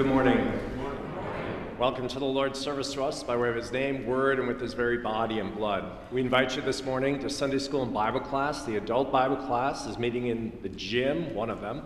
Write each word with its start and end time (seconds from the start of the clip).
Good 0.00 0.08
morning. 0.08 0.50
Welcome 1.78 2.08
to 2.08 2.18
the 2.18 2.24
Lord's 2.24 2.58
service 2.58 2.94
to 2.94 3.04
us 3.04 3.22
by 3.22 3.36
way 3.36 3.50
of 3.50 3.54
his 3.54 3.70
name, 3.70 4.06
word, 4.06 4.38
and 4.38 4.48
with 4.48 4.58
his 4.58 4.72
very 4.72 4.96
body 4.96 5.40
and 5.40 5.54
blood. 5.54 5.84
We 6.10 6.22
invite 6.22 6.56
you 6.56 6.62
this 6.62 6.82
morning 6.82 7.18
to 7.18 7.28
Sunday 7.28 7.58
school 7.58 7.82
and 7.82 7.92
Bible 7.92 8.20
class. 8.20 8.64
The 8.64 8.78
adult 8.78 9.12
Bible 9.12 9.36
class 9.36 9.86
is 9.86 9.98
meeting 9.98 10.28
in 10.28 10.58
the 10.62 10.70
gym, 10.70 11.34
one 11.34 11.50
of 11.50 11.60
them, 11.60 11.82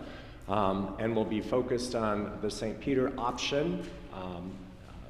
um, 0.47 0.95
and 0.97 1.13
will 1.13 1.25
be 1.25 1.41
focused 1.41 1.93
on 1.93 2.39
the 2.41 2.49
St. 2.49 2.79
Peter 2.79 3.11
option. 3.17 3.85
Um, 4.13 4.53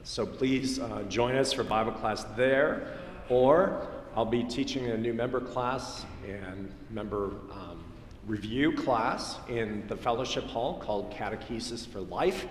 so 0.04 0.26
please 0.26 0.80
uh, 0.80 1.04
join 1.08 1.36
us 1.36 1.54
for 1.54 1.64
Bible 1.64 1.92
class 1.92 2.24
there, 2.36 2.98
or 3.30 3.88
I'll 4.16 4.26
be 4.26 4.44
teaching 4.46 4.88
a 4.88 4.98
new 4.98 5.14
member 5.14 5.42
class 5.42 6.08
and 6.28 6.72
member 6.90 7.26
um, 7.52 7.84
review 8.26 8.72
class 8.72 9.38
in 9.48 9.86
the 9.90 9.96
fellowship 9.96 10.46
hall 10.46 10.80
called 10.80 11.12
Catechesis 11.12 11.86
for 11.86 12.00
Life. 12.00 12.48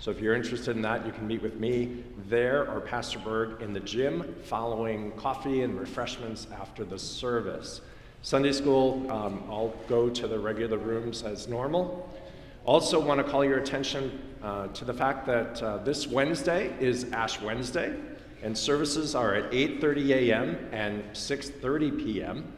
So 0.00 0.12
if 0.12 0.20
you're 0.20 0.36
interested 0.36 0.76
in 0.76 0.82
that, 0.82 1.04
you 1.04 1.10
can 1.10 1.26
meet 1.26 1.42
with 1.42 1.58
me 1.58 2.04
there 2.28 2.70
or 2.70 2.80
Pastor 2.80 3.18
Berg 3.18 3.60
in 3.60 3.72
the 3.72 3.80
gym 3.80 4.36
following 4.44 5.10
coffee 5.12 5.62
and 5.62 5.78
refreshments 5.78 6.46
after 6.52 6.84
the 6.84 6.98
service. 6.98 7.80
Sunday 8.22 8.52
school, 8.52 9.10
um, 9.10 9.42
I'll 9.50 9.74
go 9.88 10.08
to 10.08 10.28
the 10.28 10.38
regular 10.38 10.78
rooms 10.78 11.24
as 11.24 11.48
normal. 11.48 12.08
Also, 12.64 13.00
want 13.00 13.24
to 13.24 13.28
call 13.28 13.44
your 13.44 13.58
attention 13.58 14.20
uh, 14.40 14.68
to 14.68 14.84
the 14.84 14.94
fact 14.94 15.26
that 15.26 15.60
uh, 15.62 15.78
this 15.78 16.06
Wednesday 16.06 16.72
is 16.78 17.10
Ash 17.12 17.40
Wednesday, 17.40 17.98
and 18.42 18.56
services 18.56 19.16
are 19.16 19.34
at 19.34 19.50
8:30 19.50 20.10
a.m. 20.10 20.68
and 20.70 21.02
6:30 21.12 21.98
p.m. 21.98 22.52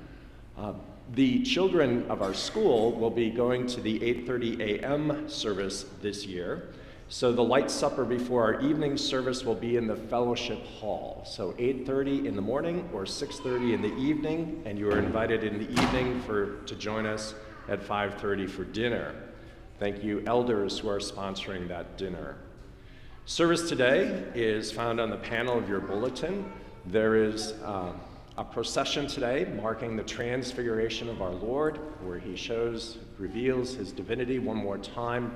Uh, 0.59 0.74
the 1.14 1.42
children 1.42 2.10
of 2.10 2.20
our 2.20 2.34
school 2.34 2.92
will 2.92 3.10
be 3.10 3.30
going 3.30 3.66
to 3.68 3.80
the 3.80 3.98
8:30 4.00 4.60
a.m. 4.60 5.28
service 5.28 5.87
this 6.02 6.26
year. 6.26 6.70
So 7.12 7.32
the 7.32 7.42
light 7.42 7.72
supper 7.72 8.04
before 8.04 8.44
our 8.44 8.60
evening 8.60 8.96
service 8.96 9.44
will 9.44 9.56
be 9.56 9.76
in 9.76 9.88
the 9.88 9.96
fellowship 9.96 10.64
hall. 10.64 11.24
So 11.26 11.56
8:30 11.58 12.28
in 12.28 12.36
the 12.36 12.40
morning 12.40 12.88
or 12.92 13.04
6:30 13.04 13.74
in 13.74 13.82
the 13.82 13.92
evening, 13.96 14.62
and 14.64 14.78
you 14.78 14.88
are 14.92 14.98
invited 14.98 15.42
in 15.42 15.58
the 15.58 15.68
evening 15.68 16.20
for 16.20 16.62
to 16.66 16.76
join 16.76 17.06
us 17.06 17.34
at 17.68 17.82
5:30 17.82 18.46
for 18.46 18.62
dinner. 18.62 19.12
Thank 19.80 20.04
you, 20.04 20.22
elders 20.24 20.78
who 20.78 20.88
are 20.88 21.00
sponsoring 21.00 21.66
that 21.66 21.98
dinner. 21.98 22.36
Service 23.26 23.68
today 23.68 24.22
is 24.36 24.70
found 24.70 25.00
on 25.00 25.10
the 25.10 25.16
panel 25.16 25.58
of 25.58 25.68
your 25.68 25.80
bulletin. 25.80 26.44
There 26.86 27.16
is 27.16 27.54
uh, 27.64 27.92
a 28.38 28.44
procession 28.44 29.08
today 29.08 29.52
marking 29.60 29.96
the 29.96 30.04
transfiguration 30.04 31.08
of 31.08 31.22
our 31.22 31.32
Lord, 31.32 31.78
where 32.04 32.20
he 32.20 32.36
shows, 32.36 32.98
reveals 33.18 33.74
his 33.74 33.90
divinity 33.90 34.38
one 34.38 34.58
more 34.58 34.78
time 34.78 35.32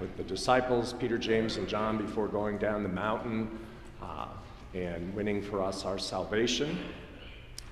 with 0.00 0.16
the 0.16 0.22
disciples, 0.22 0.92
Peter, 0.92 1.18
James, 1.18 1.56
and 1.56 1.68
John, 1.68 1.98
before 1.98 2.28
going 2.28 2.58
down 2.58 2.82
the 2.82 2.88
mountain 2.88 3.58
uh, 4.02 4.28
and 4.74 5.14
winning 5.14 5.42
for 5.42 5.62
us 5.62 5.84
our 5.84 5.98
salvation. 5.98 6.78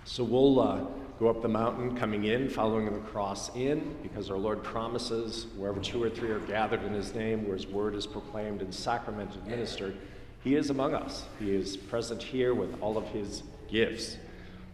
So 0.05 0.25
we'll 0.25 0.61
uh, 0.61 0.81
go 1.19 1.29
up 1.29 1.43
the 1.43 1.49
mountain, 1.49 1.97
coming 1.97 2.25
in, 2.25 2.49
following 2.49 2.93
the 2.93 2.99
cross 3.01 3.55
in, 3.55 3.97
because 4.03 4.31
our 4.31 4.39
Lord 4.39 4.63
promises 4.63 5.47
wherever 5.57 5.81
two 5.81 6.03
or 6.03 6.11
three 6.11 6.31
are 6.31 6.41
gathered 6.41 6.83
in 6.85 6.93
his 6.93 7.15
name, 7.15 7.47
where 7.47 7.57
his 7.57 7.67
word 7.67 7.95
is 7.95 8.07
proclaimed 8.07 8.63
and 8.63 8.75
sacrament 8.75 9.35
administered, 9.35 9.97
he 10.43 10.57
is 10.57 10.71
among 10.71 10.95
us. 10.95 11.25
He 11.39 11.55
is 11.55 11.77
present 11.77 12.21
here 12.21 12.55
with 12.55 12.81
all 12.81 12.99
of 12.99 13.07
his 13.09 13.45
gifts. 13.69 14.17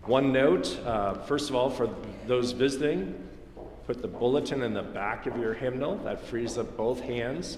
One 0.04 0.32
note, 0.32 0.78
uh, 0.86 1.14
first 1.14 1.50
of 1.50 1.56
all, 1.56 1.68
for 1.68 1.94
those 2.26 2.52
visiting, 2.52 3.27
Put 3.88 4.02
the 4.02 4.08
bulletin 4.08 4.60
in 4.64 4.74
the 4.74 4.82
back 4.82 5.24
of 5.24 5.38
your 5.38 5.54
hymnal. 5.54 5.96
That 6.04 6.20
frees 6.20 6.58
up 6.58 6.76
both 6.76 7.00
hands 7.00 7.56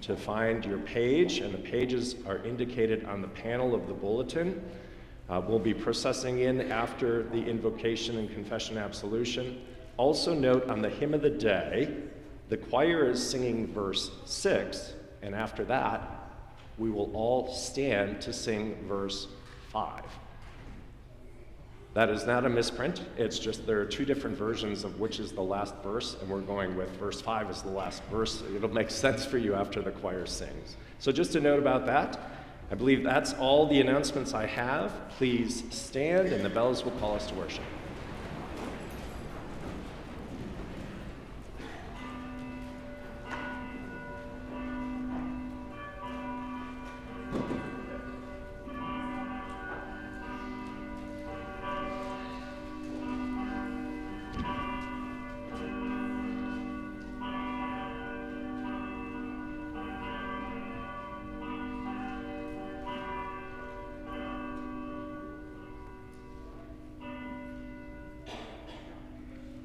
to 0.00 0.16
find 0.16 0.64
your 0.64 0.78
page, 0.78 1.38
and 1.38 1.54
the 1.54 1.58
pages 1.58 2.16
are 2.26 2.38
indicated 2.38 3.04
on 3.04 3.22
the 3.22 3.28
panel 3.28 3.76
of 3.76 3.86
the 3.86 3.94
bulletin. 3.94 4.60
Uh, 5.30 5.40
we'll 5.46 5.60
be 5.60 5.72
processing 5.72 6.40
in 6.40 6.72
after 6.72 7.28
the 7.28 7.38
invocation 7.38 8.18
and 8.18 8.28
confession 8.28 8.76
absolution. 8.76 9.62
Also, 9.98 10.34
note 10.34 10.68
on 10.68 10.82
the 10.82 10.90
hymn 10.90 11.14
of 11.14 11.22
the 11.22 11.30
day, 11.30 11.94
the 12.48 12.56
choir 12.56 13.08
is 13.08 13.24
singing 13.24 13.72
verse 13.72 14.10
6, 14.24 14.94
and 15.22 15.32
after 15.32 15.64
that, 15.66 16.32
we 16.76 16.90
will 16.90 17.12
all 17.14 17.54
stand 17.54 18.20
to 18.22 18.32
sing 18.32 18.84
verse 18.88 19.28
5. 19.68 20.02
That 21.94 22.10
is 22.10 22.26
not 22.26 22.44
a 22.44 22.48
misprint. 22.48 23.02
It's 23.16 23.38
just 23.38 23.66
there 23.66 23.80
are 23.80 23.86
two 23.86 24.04
different 24.04 24.36
versions 24.36 24.84
of 24.84 25.00
which 25.00 25.18
is 25.18 25.32
the 25.32 25.42
last 25.42 25.74
verse, 25.82 26.16
and 26.20 26.28
we're 26.28 26.40
going 26.42 26.76
with 26.76 26.90
verse 26.98 27.20
5 27.20 27.50
as 27.50 27.62
the 27.62 27.70
last 27.70 28.02
verse. 28.04 28.42
It'll 28.54 28.68
make 28.68 28.90
sense 28.90 29.24
for 29.24 29.38
you 29.38 29.54
after 29.54 29.80
the 29.80 29.90
choir 29.90 30.26
sings. 30.26 30.76
So, 30.98 31.10
just 31.10 31.34
a 31.34 31.40
note 31.40 31.58
about 31.58 31.86
that. 31.86 32.20
I 32.70 32.74
believe 32.74 33.02
that's 33.02 33.32
all 33.34 33.66
the 33.66 33.80
announcements 33.80 34.34
I 34.34 34.46
have. 34.46 34.92
Please 35.16 35.64
stand, 35.70 36.28
and 36.28 36.44
the 36.44 36.50
bells 36.50 36.84
will 36.84 36.92
call 36.92 37.14
us 37.14 37.26
to 37.28 37.34
worship. 37.34 37.64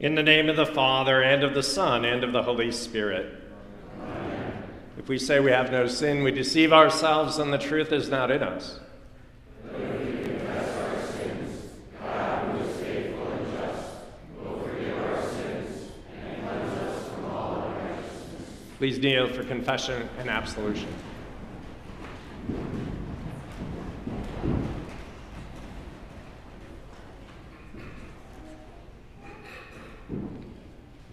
In 0.03 0.15
the 0.15 0.21
name 0.21 0.49
of 0.49 0.57
the 0.57 0.65
Father, 0.65 1.23
and 1.23 1.45
of 1.45 1.53
the 1.53 1.63
Son, 1.63 2.03
and 2.03 2.25
of 2.25 2.33
the 2.33 2.43
Holy 2.43 2.73
Spirit. 2.73 3.41
Amen. 4.01 4.63
If 4.97 5.07
we 5.07 5.17
say 5.17 5.39
we 5.39 5.51
have 5.51 5.71
no 5.71 5.87
sin, 5.87 6.23
we 6.23 6.31
deceive 6.31 6.73
ourselves, 6.73 7.37
and 7.37 7.53
the 7.53 7.57
truth 7.57 7.93
is 7.93 8.09
not 8.09 8.29
in 8.29 8.43
us. 8.43 8.81
Please 18.77 18.99
kneel 18.99 19.29
for 19.29 19.45
confession 19.45 20.09
and 20.19 20.29
absolution. 20.29 20.89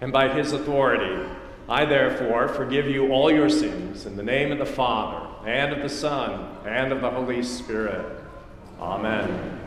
and 0.00 0.12
by 0.12 0.28
his 0.28 0.52
authority. 0.52 1.28
I 1.68 1.84
therefore 1.84 2.48
forgive 2.48 2.86
you 2.86 3.12
all 3.12 3.30
your 3.30 3.48
sins 3.48 4.06
in 4.06 4.16
the 4.16 4.22
name 4.22 4.50
of 4.50 4.58
the 4.58 4.66
Father, 4.66 5.28
and 5.46 5.72
of 5.72 5.82
the 5.82 5.88
Son, 5.88 6.56
and 6.66 6.92
of 6.92 7.00
the 7.00 7.10
Holy 7.10 7.42
Spirit. 7.42 8.04
Amen. 8.80 9.59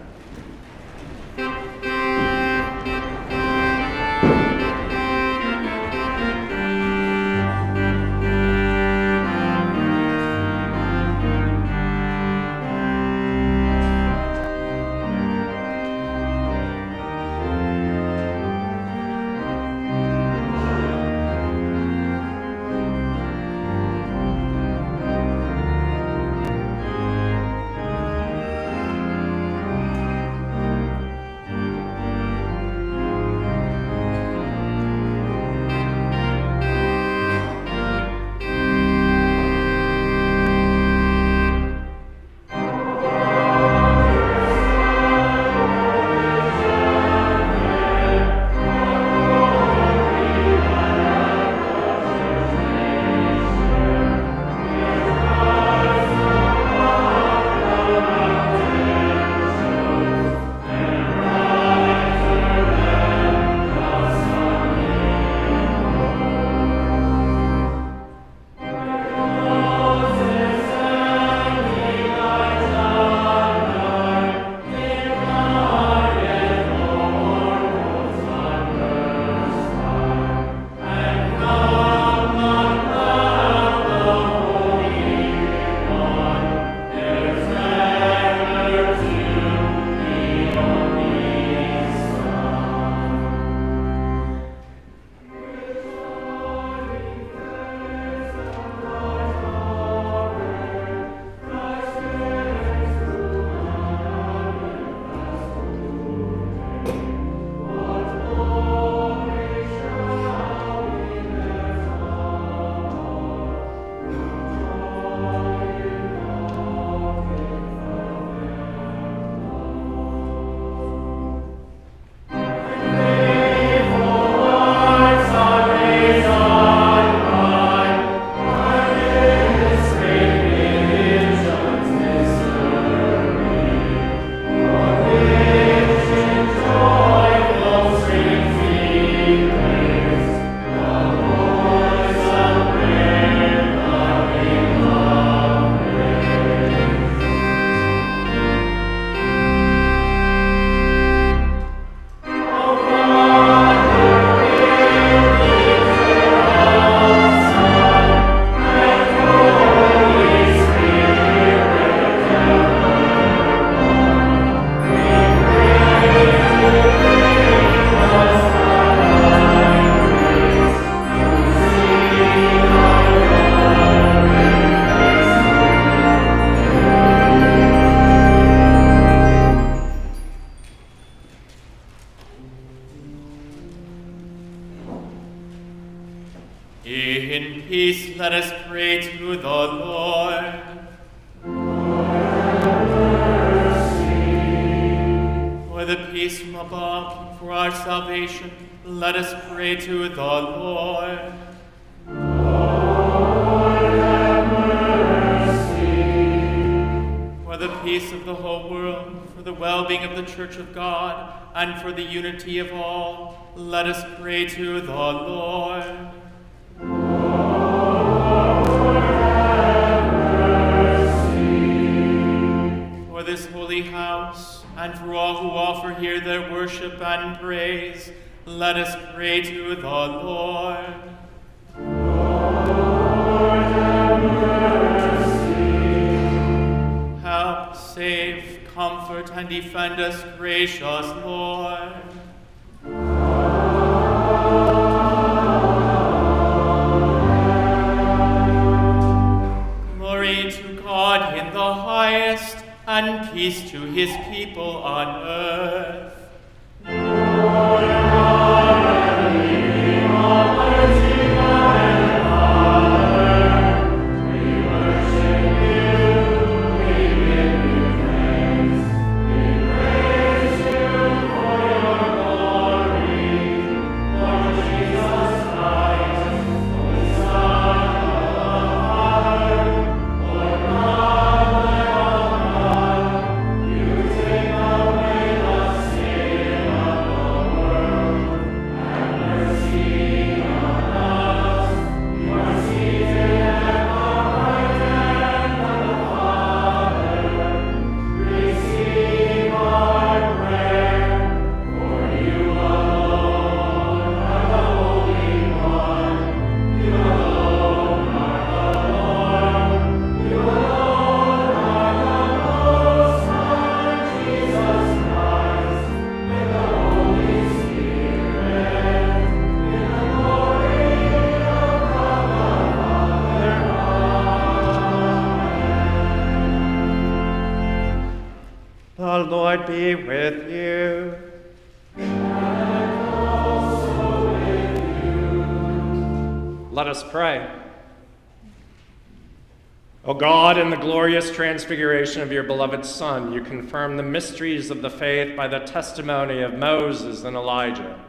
Glorious 341.13 341.36
transfiguration 341.36 342.24
of 342.24 342.32
your 342.32 342.41
beloved 342.41 342.84
Son, 342.84 343.32
you 343.32 343.39
confirm 343.43 343.98
the 343.98 344.01
mysteries 344.01 344.72
of 344.72 344.82
the 344.82 344.89
faith 344.89 345.38
by 345.38 345.48
the 345.48 345.60
testimony 345.60 346.41
of 346.41 346.55
Moses 346.55 347.24
and 347.24 347.36
Elijah. 347.36 348.03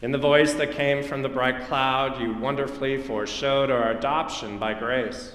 In 0.00 0.12
the 0.12 0.18
voice 0.18 0.54
that 0.54 0.70
came 0.70 1.04
from 1.04 1.20
the 1.20 1.28
bright 1.28 1.66
cloud, 1.66 2.18
you 2.22 2.32
wonderfully 2.32 2.96
foreshowed 2.96 3.70
our 3.70 3.90
adoption 3.90 4.58
by 4.58 4.72
grace. 4.72 5.32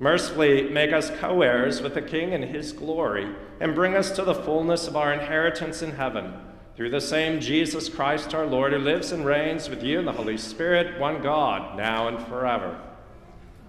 Mercifully 0.00 0.68
make 0.68 0.92
us 0.92 1.12
co 1.20 1.42
heirs 1.42 1.80
with 1.80 1.94
the 1.94 2.02
King 2.02 2.32
in 2.32 2.42
his 2.42 2.72
glory, 2.72 3.32
and 3.60 3.76
bring 3.76 3.94
us 3.94 4.10
to 4.10 4.24
the 4.24 4.34
fullness 4.34 4.88
of 4.88 4.96
our 4.96 5.12
inheritance 5.12 5.80
in 5.80 5.92
heaven. 5.92 6.34
Through 6.74 6.90
the 6.90 7.00
same 7.00 7.38
Jesus 7.38 7.88
Christ 7.88 8.34
our 8.34 8.46
Lord, 8.46 8.72
who 8.72 8.80
lives 8.80 9.12
and 9.12 9.24
reigns 9.24 9.68
with 9.68 9.84
you 9.84 10.00
in 10.00 10.04
the 10.04 10.12
Holy 10.12 10.38
Spirit, 10.38 10.98
one 10.98 11.22
God, 11.22 11.76
now 11.76 12.08
and 12.08 12.18
forever. 12.26 12.80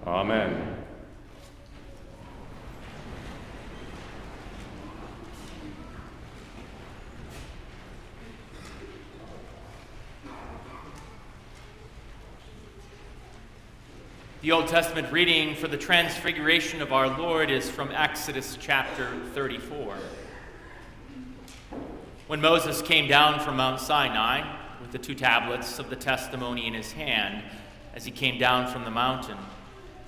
Amen. 0.08 0.77
The 14.48 14.54
Old 14.54 14.70
Testament 14.70 15.12
reading 15.12 15.56
for 15.56 15.68
the 15.68 15.76
transfiguration 15.76 16.82
of 16.82 16.94
our 16.94 17.10
Lord 17.20 17.52
is 17.52 17.70
from 17.70 17.92
Exodus 17.92 18.58
chapter 18.58 19.12
34. 19.34 19.98
When 22.28 22.40
Moses 22.40 22.82
came 22.82 23.10
down 23.10 23.42
from 23.42 23.58
Mount 23.58 23.82
Sinai 23.82 24.50
with 24.80 24.94
the 24.94 25.00
two 25.00 25.16
tablets 25.16 25.80
of 25.80 25.90
the 25.90 25.98
testimony 25.98 26.66
in 26.66 26.74
his 26.74 26.94
hand 26.94 27.44
as 27.94 28.06
he 28.06 28.12
came 28.12 28.40
down 28.40 28.72
from 28.72 28.86
the 28.86 28.90
mountain, 28.90 29.36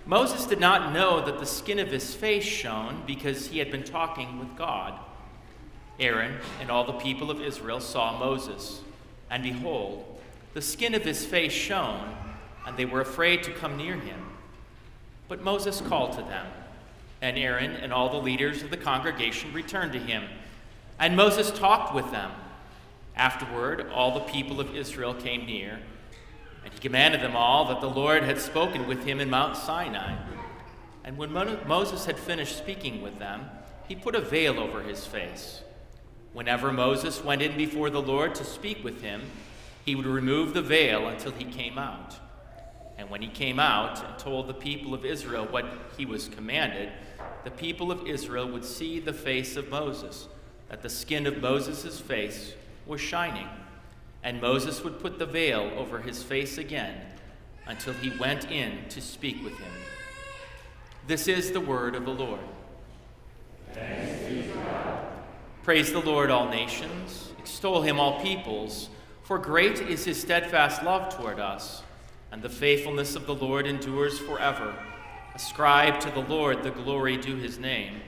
Moses 0.05 0.45
did 0.45 0.61
not 0.61 0.93
know 0.93 1.19
that 1.25 1.39
the 1.39 1.45
skin 1.45 1.77
of 1.77 1.89
his 1.89 2.15
face 2.15 2.45
shone 2.45 3.03
because 3.05 3.47
he 3.47 3.59
had 3.59 3.69
been 3.69 3.83
talking 3.83 4.39
with 4.39 4.55
God. 4.55 4.97
Aaron 5.99 6.37
and 6.61 6.71
all 6.71 6.85
the 6.85 6.93
people 6.93 7.29
of 7.29 7.41
Israel 7.41 7.81
saw 7.81 8.17
Moses, 8.17 8.79
and 9.29 9.43
behold, 9.43 10.05
the 10.53 10.61
skin 10.61 10.95
of 10.95 11.03
his 11.03 11.25
face 11.25 11.51
shone, 11.51 12.15
and 12.65 12.77
they 12.77 12.85
were 12.85 13.01
afraid 13.01 13.43
to 13.43 13.51
come 13.51 13.75
near 13.75 13.95
him. 13.95 14.27
But 15.29 15.43
Moses 15.43 15.79
called 15.79 16.13
to 16.13 16.23
them, 16.23 16.47
and 17.21 17.37
Aaron 17.37 17.71
and 17.71 17.93
all 17.93 18.09
the 18.09 18.17
leaders 18.17 18.63
of 18.63 18.71
the 18.71 18.77
congregation 18.77 19.53
returned 19.53 19.93
to 19.93 19.99
him. 19.99 20.23
And 20.99 21.15
Moses 21.15 21.51
talked 21.51 21.95
with 21.95 22.11
them. 22.11 22.31
Afterward, 23.15 23.89
all 23.93 24.13
the 24.13 24.31
people 24.31 24.59
of 24.59 24.75
Israel 24.75 25.13
came 25.13 25.45
near, 25.45 25.79
and 26.63 26.73
he 26.73 26.79
commanded 26.79 27.21
them 27.21 27.35
all 27.35 27.65
that 27.65 27.79
the 27.79 27.89
Lord 27.89 28.23
had 28.23 28.39
spoken 28.39 28.87
with 28.87 29.05
him 29.05 29.19
in 29.19 29.29
Mount 29.29 29.55
Sinai. 29.55 30.15
And 31.03 31.17
when 31.17 31.31
Mo- 31.31 31.59
Moses 31.67 32.05
had 32.05 32.17
finished 32.17 32.57
speaking 32.57 33.01
with 33.01 33.19
them, 33.19 33.45
he 33.87 33.95
put 33.95 34.15
a 34.15 34.21
veil 34.21 34.59
over 34.59 34.81
his 34.81 35.05
face. 35.05 35.61
Whenever 36.33 36.71
Moses 36.71 37.23
went 37.23 37.41
in 37.41 37.55
before 37.57 37.89
the 37.89 38.01
Lord 38.01 38.35
to 38.35 38.43
speak 38.43 38.83
with 38.83 39.01
him, 39.01 39.21
he 39.85 39.95
would 39.95 40.05
remove 40.05 40.53
the 40.53 40.61
veil 40.61 41.07
until 41.07 41.31
he 41.31 41.45
came 41.45 41.77
out. 41.77 42.15
And 42.99 43.09
when 43.09 43.21
he 43.21 43.29
came 43.29 43.61
out 43.61 44.03
and 44.03 44.19
told 44.19 44.47
the 44.47 44.53
people 44.53 44.93
of 44.93 45.05
Israel 45.05 45.47
what 45.49 45.65
he 45.95 46.05
was 46.05 46.27
commanded, 46.27 46.91
the 47.45 47.51
people 47.51 47.93
of 47.93 48.05
Israel 48.05 48.51
would 48.51 48.65
see 48.65 48.99
the 48.99 49.13
face 49.13 49.55
of 49.55 49.69
Moses, 49.69 50.27
that 50.67 50.81
the 50.81 50.89
skin 50.89 51.25
of 51.25 51.41
Moses' 51.41 51.97
face 51.97 52.53
was 52.85 52.99
shining. 52.99 53.47
And 54.21 54.41
Moses 54.41 54.83
would 54.83 54.99
put 54.99 55.17
the 55.17 55.25
veil 55.25 55.71
over 55.77 55.99
his 55.99 56.21
face 56.21 56.57
again 56.57 56.99
until 57.67 57.93
he 57.93 58.11
went 58.19 58.51
in 58.51 58.89
to 58.89 58.99
speak 58.99 59.41
with 59.45 59.57
him. 59.57 59.71
This 61.07 61.29
is 61.29 61.53
the 61.53 61.61
word 61.61 61.95
of 61.95 62.03
the 62.03 62.11
Lord. 62.11 62.41
Praise 65.63 65.93
the 65.93 66.01
Lord, 66.01 66.31
all 66.31 66.49
nations. 66.49 67.31
Extol 67.39 67.81
him, 67.81 67.97
all 67.97 68.21
peoples. 68.21 68.89
For 69.23 69.37
great 69.37 69.79
is 69.79 70.03
his 70.03 70.19
steadfast 70.19 70.83
love 70.83 71.15
toward 71.15 71.39
us, 71.39 71.83
and 72.31 72.41
the 72.41 72.49
faithfulness 72.49 73.15
of 73.15 73.25
the 73.25 73.35
Lord 73.35 73.65
endures 73.65 74.19
forever. 74.19 74.75
Ascribe 75.33 75.99
to 76.01 76.11
the 76.11 76.21
Lord 76.21 76.63
the 76.63 76.71
glory 76.71 77.17
due 77.17 77.35
his 77.35 77.57
name. 77.57 78.01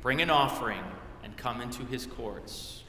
Bring 0.00 0.20
an 0.20 0.30
offering 0.30 0.82
and 1.22 1.36
come 1.36 1.60
into 1.60 1.84
his 1.84 2.06
courts. 2.06 2.82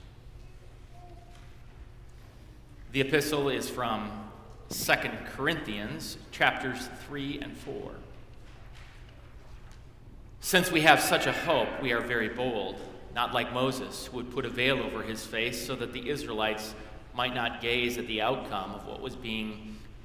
The 2.91 3.01
epistle 3.01 3.49
is 3.49 3.69
from 3.69 4.11
2 4.69 4.93
Corinthians 5.35 6.17
chapters 6.31 6.89
3 7.07 7.39
and 7.41 7.55
4. 7.57 7.91
Since 10.41 10.71
we 10.71 10.81
have 10.81 10.99
such 10.99 11.25
a 11.25 11.31
hope, 11.31 11.81
we 11.81 11.93
are 11.93 12.01
very 12.01 12.29
bold, 12.29 12.79
not 13.15 13.33
like 13.33 13.53
Moses, 13.53 14.07
who 14.07 14.17
would 14.17 14.31
put 14.31 14.45
a 14.45 14.49
veil 14.49 14.79
over 14.79 15.01
his 15.01 15.25
face 15.25 15.65
so 15.65 15.75
that 15.75 15.93
the 15.93 16.09
Israelites 16.09 16.75
might 17.15 17.33
not 17.33 17.61
gaze 17.61 17.97
at 17.97 18.07
the 18.07 18.21
outcome 18.21 18.71
of 18.71 18.85
what 18.85 19.01
was 19.01 19.15
being 19.15 19.72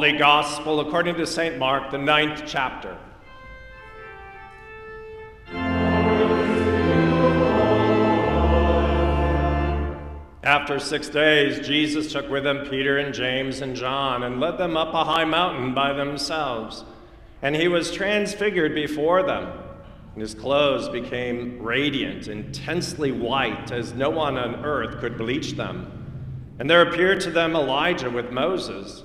Holy 0.00 0.16
Gospel 0.16 0.80
according 0.80 1.16
to 1.16 1.26
St. 1.26 1.58
Mark, 1.58 1.90
the 1.90 1.98
ninth 1.98 2.44
chapter. 2.46 2.96
After 10.42 10.78
six 10.78 11.10
days, 11.10 11.66
Jesus 11.66 12.10
took 12.10 12.30
with 12.30 12.46
him 12.46 12.66
Peter 12.70 12.96
and 12.96 13.12
James 13.12 13.60
and 13.60 13.76
John 13.76 14.22
and 14.22 14.40
led 14.40 14.56
them 14.56 14.74
up 14.74 14.94
a 14.94 15.04
high 15.04 15.26
mountain 15.26 15.74
by 15.74 15.92
themselves. 15.92 16.82
And 17.42 17.54
he 17.54 17.68
was 17.68 17.92
transfigured 17.92 18.74
before 18.74 19.22
them. 19.22 19.52
And 20.14 20.22
his 20.22 20.34
clothes 20.34 20.88
became 20.88 21.60
radiant, 21.60 22.26
intensely 22.26 23.12
white, 23.12 23.70
as 23.70 23.92
no 23.92 24.08
one 24.08 24.38
on 24.38 24.64
earth 24.64 24.98
could 24.98 25.18
bleach 25.18 25.58
them. 25.58 26.54
And 26.58 26.70
there 26.70 26.88
appeared 26.88 27.20
to 27.20 27.30
them 27.30 27.54
Elijah 27.54 28.08
with 28.08 28.30
Moses 28.30 29.04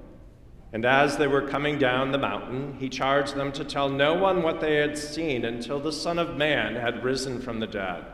And 0.73 0.85
as 0.85 1.17
they 1.17 1.27
were 1.27 1.47
coming 1.47 1.77
down 1.77 2.11
the 2.11 2.17
mountain, 2.17 2.77
he 2.79 2.87
charged 2.87 3.35
them 3.35 3.51
to 3.53 3.65
tell 3.65 3.89
no 3.89 4.13
one 4.13 4.41
what 4.41 4.61
they 4.61 4.75
had 4.75 4.97
seen 4.97 5.43
until 5.43 5.79
the 5.79 5.91
Son 5.91 6.17
of 6.17 6.37
Man 6.37 6.75
had 6.75 7.03
risen 7.03 7.41
from 7.41 7.59
the 7.59 7.67
dead. 7.67 8.05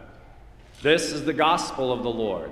This 0.81 1.11
is 1.11 1.25
the 1.25 1.33
gospel 1.33 1.91
of 1.91 2.03
the 2.03 2.09
Lord. 2.09 2.51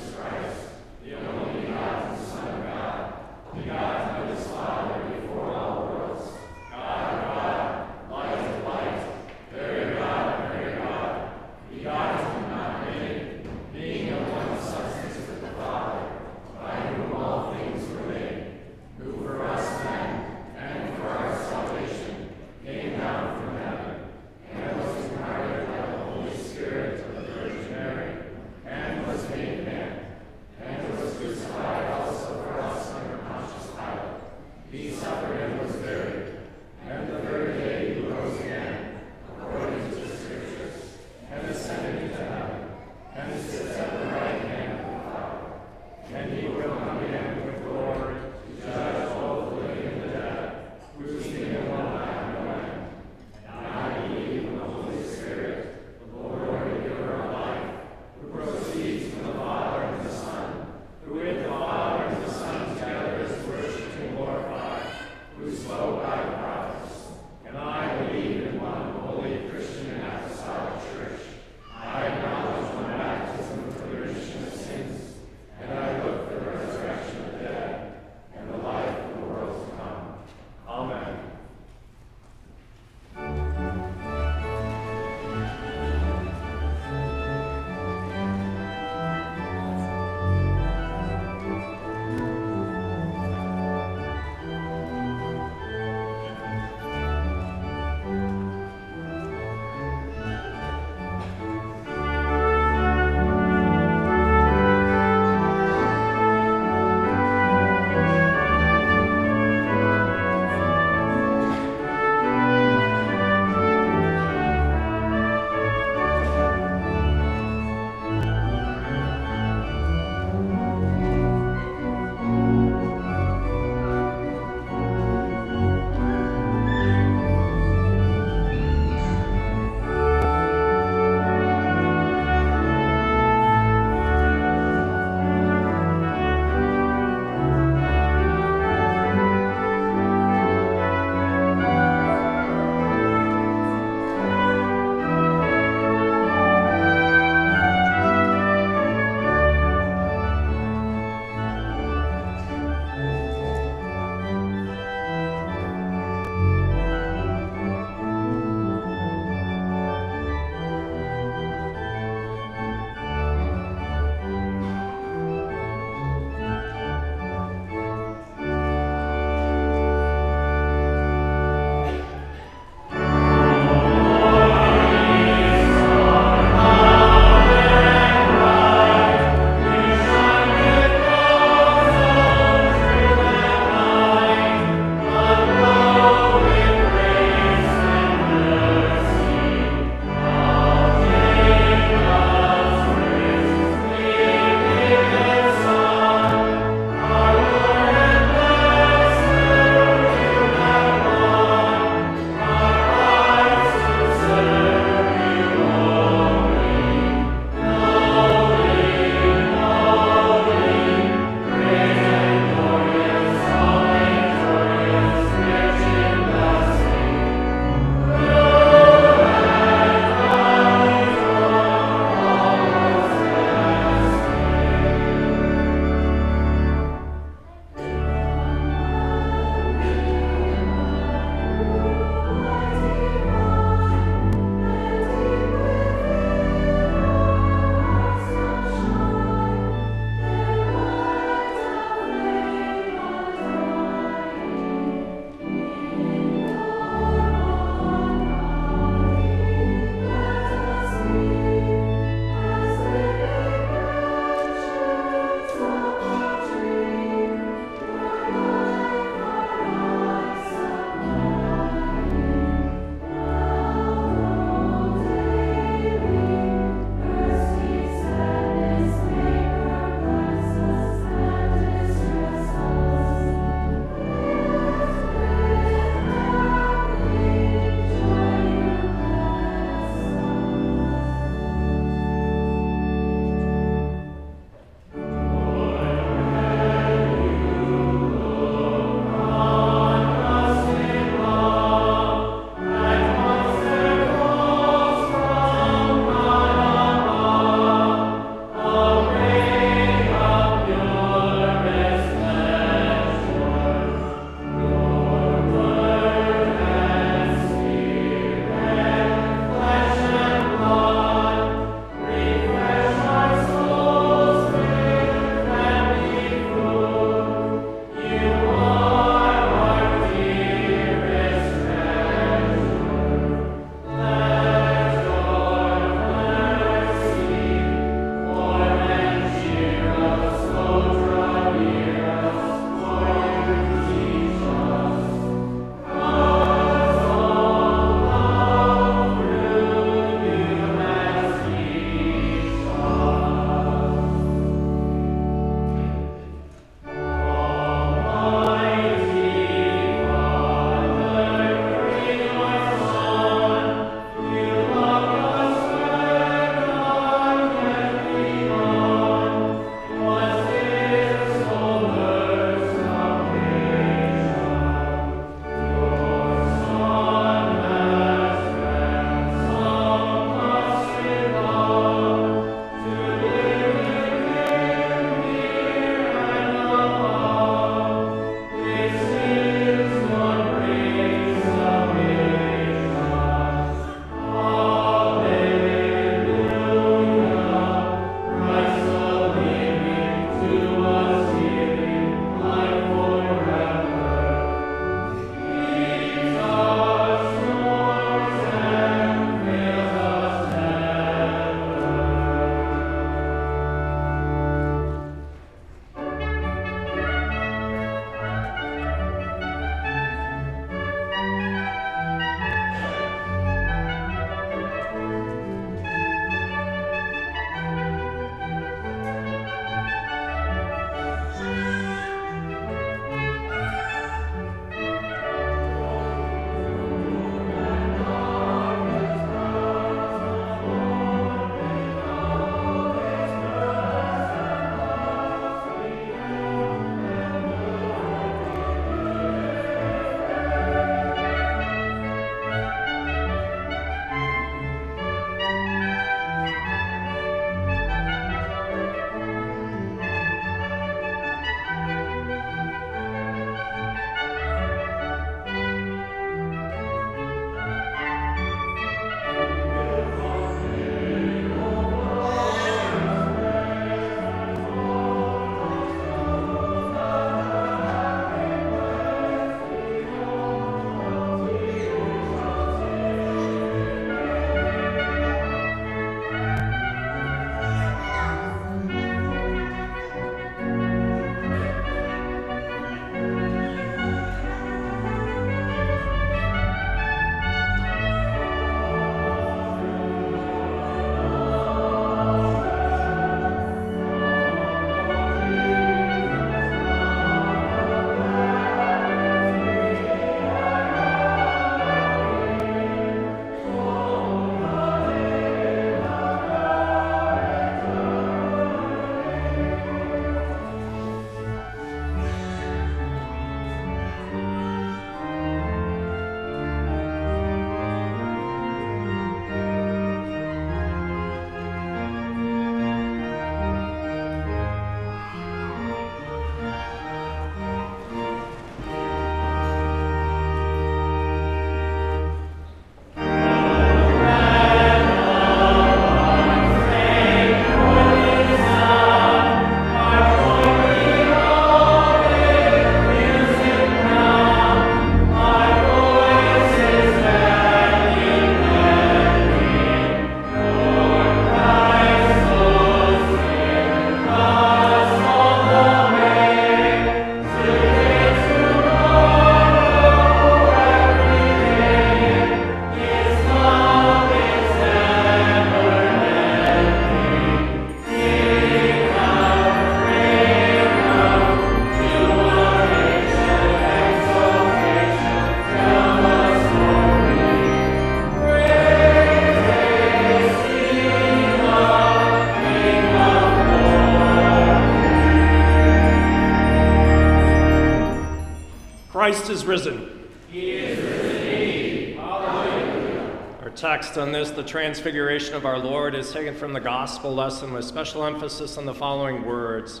Text 594.08 594.18
on 594.18 594.32
this, 594.32 594.50
the 594.50 594.62
transfiguration 594.62 595.54
of 595.54 595.66
our 595.66 595.78
Lord, 595.78 596.14
is 596.14 596.32
taken 596.32 596.54
from 596.54 596.72
the 596.72 596.80
gospel 596.80 597.34
lesson 597.34 597.74
with 597.74 597.84
special 597.84 598.24
emphasis 598.24 598.78
on 598.78 598.86
the 598.86 598.94
following 598.94 599.44
words 599.44 600.00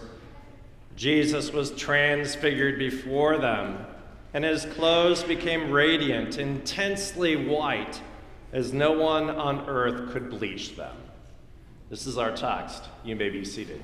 Jesus 0.96 1.52
was 1.52 1.72
transfigured 1.72 2.78
before 2.78 3.36
them, 3.36 3.84
and 4.32 4.44
his 4.44 4.64
clothes 4.64 5.22
became 5.24 5.70
radiant, 5.70 6.38
intensely 6.38 7.36
white, 7.36 8.00
as 8.50 8.72
no 8.72 8.92
one 8.92 9.28
on 9.28 9.68
earth 9.68 10.10
could 10.10 10.30
bleach 10.30 10.74
them. 10.74 10.96
This 11.90 12.06
is 12.06 12.16
our 12.16 12.34
text. 12.34 12.84
You 13.04 13.14
may 13.14 13.28
be 13.28 13.44
seated. 13.44 13.82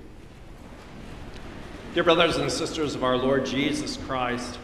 Dear 1.93 2.05
brothers 2.05 2.39
and 2.39 2.51
sisters 2.51 2.95
of 2.95 3.05
our 3.05 3.19
Lord 3.19 3.45
Jesus 3.45 3.99
Christ, 3.99 4.59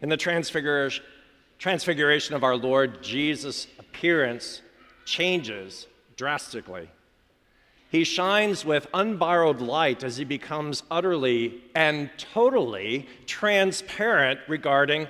in 0.00 0.08
the 0.08 0.16
transfiguration, 0.16 1.04
transfiguration 1.60 2.34
of 2.34 2.42
our 2.42 2.56
Lord 2.56 3.00
Jesus' 3.00 3.68
appearance 3.78 4.60
changes 5.04 5.86
drastically. 6.16 6.88
He 7.90 8.04
shines 8.04 8.64
with 8.64 8.86
unborrowed 8.94 9.60
light 9.60 10.02
as 10.02 10.16
he 10.16 10.24
becomes 10.24 10.82
utterly 10.90 11.62
and 11.74 12.10
totally 12.16 13.06
transparent 13.26 14.40
regarding 14.48 15.08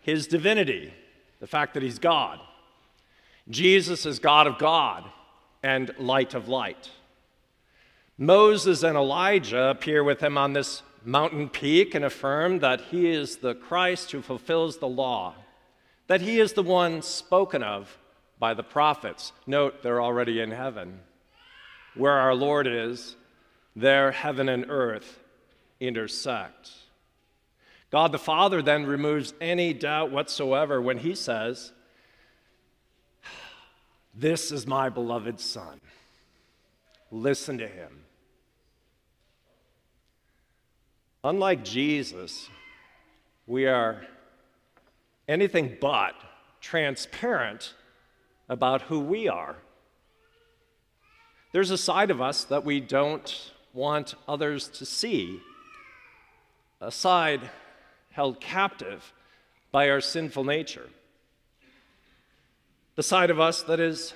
his 0.00 0.26
divinity, 0.26 0.92
the 1.38 1.46
fact 1.46 1.74
that 1.74 1.82
he's 1.82 2.00
God. 2.00 2.40
Jesus 3.48 4.04
is 4.04 4.18
God 4.18 4.46
of 4.46 4.58
God 4.58 5.04
and 5.62 5.94
light 5.98 6.34
of 6.34 6.48
light. 6.48 6.90
Moses 8.18 8.82
and 8.82 8.96
Elijah 8.96 9.70
appear 9.70 10.02
with 10.02 10.20
him 10.20 10.36
on 10.36 10.52
this 10.52 10.82
mountain 11.04 11.48
peak 11.48 11.94
and 11.94 12.04
affirm 12.04 12.60
that 12.60 12.80
he 12.80 13.10
is 13.10 13.36
the 13.36 13.54
Christ 13.54 14.10
who 14.12 14.22
fulfills 14.22 14.78
the 14.78 14.88
law, 14.88 15.34
that 16.06 16.20
he 16.20 16.40
is 16.40 16.54
the 16.54 16.62
one 16.62 17.02
spoken 17.02 17.62
of 17.62 17.96
by 18.38 18.54
the 18.54 18.62
prophets. 18.62 19.32
Note, 19.46 19.82
they're 19.82 20.02
already 20.02 20.40
in 20.40 20.50
heaven. 20.50 21.00
Where 21.94 22.12
our 22.12 22.34
Lord 22.34 22.66
is, 22.66 23.16
there 23.76 24.12
heaven 24.12 24.48
and 24.48 24.66
earth 24.68 25.20
intersect. 25.80 26.70
God 27.90 28.12
the 28.12 28.18
Father 28.18 28.60
then 28.60 28.86
removes 28.86 29.34
any 29.40 29.72
doubt 29.72 30.10
whatsoever 30.10 30.80
when 30.80 30.98
he 30.98 31.14
says, 31.14 31.72
This 34.14 34.50
is 34.50 34.66
my 34.66 34.88
beloved 34.88 35.38
Son. 35.38 35.80
Listen 37.10 37.58
to 37.58 37.68
him. 37.68 38.04
Unlike 41.22 41.64
Jesus, 41.64 42.50
we 43.46 43.66
are 43.66 44.04
anything 45.28 45.76
but 45.80 46.14
transparent 46.60 47.74
about 48.48 48.82
who 48.82 49.00
we 49.00 49.28
are. 49.28 49.56
There's 51.52 51.70
a 51.70 51.78
side 51.78 52.10
of 52.10 52.20
us 52.20 52.44
that 52.44 52.64
we 52.64 52.80
don't 52.80 53.52
want 53.72 54.14
others 54.26 54.68
to 54.68 54.86
see, 54.86 55.40
a 56.80 56.90
side 56.90 57.50
held 58.10 58.40
captive 58.40 59.12
by 59.72 59.88
our 59.90 60.00
sinful 60.00 60.44
nature. 60.44 60.88
The 62.96 63.02
side 63.02 63.30
of 63.30 63.40
us 63.40 63.62
that 63.62 63.80
is 63.80 64.14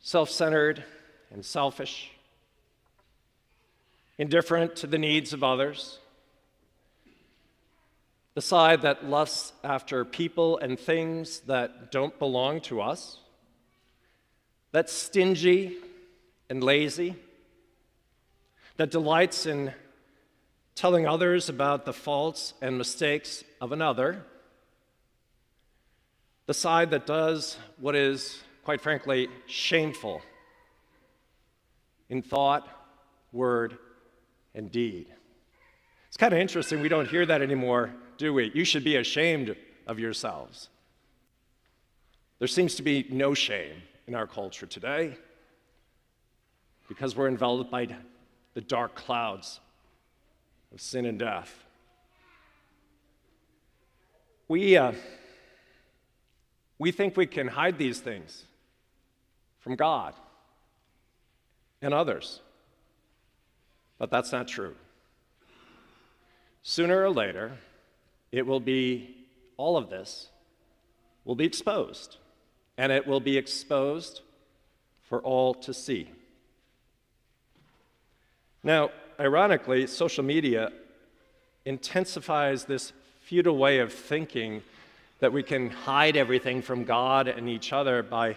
self 0.00 0.30
centered 0.30 0.84
and 1.30 1.44
selfish 1.44 2.12
indifferent 4.16 4.74
to 4.76 4.86
the 4.86 4.98
needs 4.98 5.32
of 5.32 5.44
others, 5.44 5.98
the 8.38 8.42
side 8.42 8.82
that 8.82 9.04
lusts 9.04 9.52
after 9.64 10.04
people 10.04 10.58
and 10.58 10.78
things 10.78 11.40
that 11.40 11.90
don't 11.90 12.16
belong 12.20 12.60
to 12.60 12.80
us, 12.80 13.18
that's 14.70 14.92
stingy 14.92 15.76
and 16.48 16.62
lazy, 16.62 17.16
that 18.76 18.92
delights 18.92 19.44
in 19.44 19.74
telling 20.76 21.04
others 21.04 21.48
about 21.48 21.84
the 21.84 21.92
faults 21.92 22.54
and 22.62 22.78
mistakes 22.78 23.42
of 23.60 23.72
another, 23.72 24.22
the 26.46 26.54
side 26.54 26.92
that 26.92 27.06
does 27.06 27.58
what 27.80 27.96
is, 27.96 28.40
quite 28.62 28.80
frankly, 28.80 29.26
shameful 29.48 30.22
in 32.08 32.22
thought, 32.22 32.68
word, 33.32 33.78
and 34.54 34.70
deed. 34.70 35.08
It's 36.06 36.16
kind 36.16 36.32
of 36.32 36.38
interesting, 36.38 36.80
we 36.80 36.88
don't 36.88 37.08
hear 37.08 37.26
that 37.26 37.42
anymore, 37.42 37.90
do 38.18 38.34
we? 38.34 38.50
You 38.52 38.64
should 38.64 38.84
be 38.84 38.96
ashamed 38.96 39.56
of 39.86 39.98
yourselves. 39.98 40.68
There 42.38 42.48
seems 42.48 42.74
to 42.74 42.82
be 42.82 43.06
no 43.10 43.32
shame 43.32 43.82
in 44.06 44.14
our 44.14 44.26
culture 44.26 44.66
today 44.66 45.16
because 46.88 47.16
we're 47.16 47.28
enveloped 47.28 47.70
by 47.70 47.88
the 48.54 48.60
dark 48.60 48.94
clouds 48.94 49.60
of 50.72 50.80
sin 50.80 51.06
and 51.06 51.18
death. 51.18 51.64
We, 54.48 54.76
uh, 54.76 54.92
we 56.78 56.90
think 56.90 57.16
we 57.16 57.26
can 57.26 57.48
hide 57.48 57.78
these 57.78 58.00
things 58.00 58.44
from 59.60 59.76
God 59.76 60.14
and 61.82 61.92
others. 61.92 62.40
But 63.98 64.10
that's 64.10 64.32
not 64.32 64.48
true. 64.48 64.74
Sooner 66.62 67.02
or 67.02 67.10
later, 67.10 67.58
it 68.32 68.46
will 68.46 68.60
be, 68.60 69.14
all 69.56 69.76
of 69.76 69.90
this 69.90 70.28
will 71.24 71.34
be 71.34 71.44
exposed, 71.44 72.16
and 72.76 72.92
it 72.92 73.06
will 73.06 73.20
be 73.20 73.36
exposed 73.36 74.22
for 75.02 75.20
all 75.20 75.54
to 75.54 75.72
see. 75.72 76.10
Now, 78.62 78.90
ironically, 79.18 79.86
social 79.86 80.24
media 80.24 80.72
intensifies 81.64 82.64
this 82.64 82.92
futile 83.22 83.56
way 83.56 83.78
of 83.78 83.92
thinking 83.92 84.62
that 85.20 85.32
we 85.32 85.42
can 85.42 85.70
hide 85.70 86.16
everything 86.16 86.62
from 86.62 86.84
God 86.84 87.28
and 87.28 87.48
each 87.48 87.72
other 87.72 88.02
by 88.02 88.36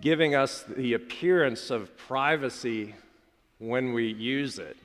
giving 0.00 0.34
us 0.34 0.64
the 0.68 0.94
appearance 0.94 1.70
of 1.70 1.96
privacy 1.96 2.94
when 3.58 3.92
we 3.92 4.12
use 4.12 4.58
it. 4.58 4.76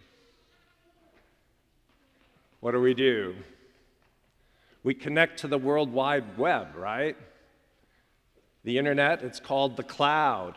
What 2.62 2.72
do 2.72 2.80
we 2.80 2.94
do? 2.94 3.36
We 4.84 4.94
connect 4.94 5.40
to 5.40 5.48
the 5.48 5.58
World 5.58 5.92
Wide 5.92 6.38
Web, 6.38 6.76
right? 6.76 7.18
The 8.64 8.78
internet, 8.78 9.24
it's 9.24 9.40
called 9.40 9.76
the 9.78 9.84
cloud. 9.84 10.56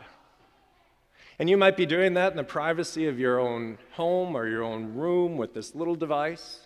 And 1.39 1.49
you 1.49 1.57
might 1.57 1.75
be 1.75 1.85
doing 1.85 2.13
that 2.13 2.31
in 2.31 2.37
the 2.37 2.43
privacy 2.43 3.07
of 3.07 3.19
your 3.19 3.39
own 3.39 3.77
home 3.91 4.37
or 4.37 4.47
your 4.47 4.63
own 4.63 4.93
room 4.93 5.35
with 5.35 5.53
this 5.53 5.75
little 5.75 5.95
device. 5.95 6.61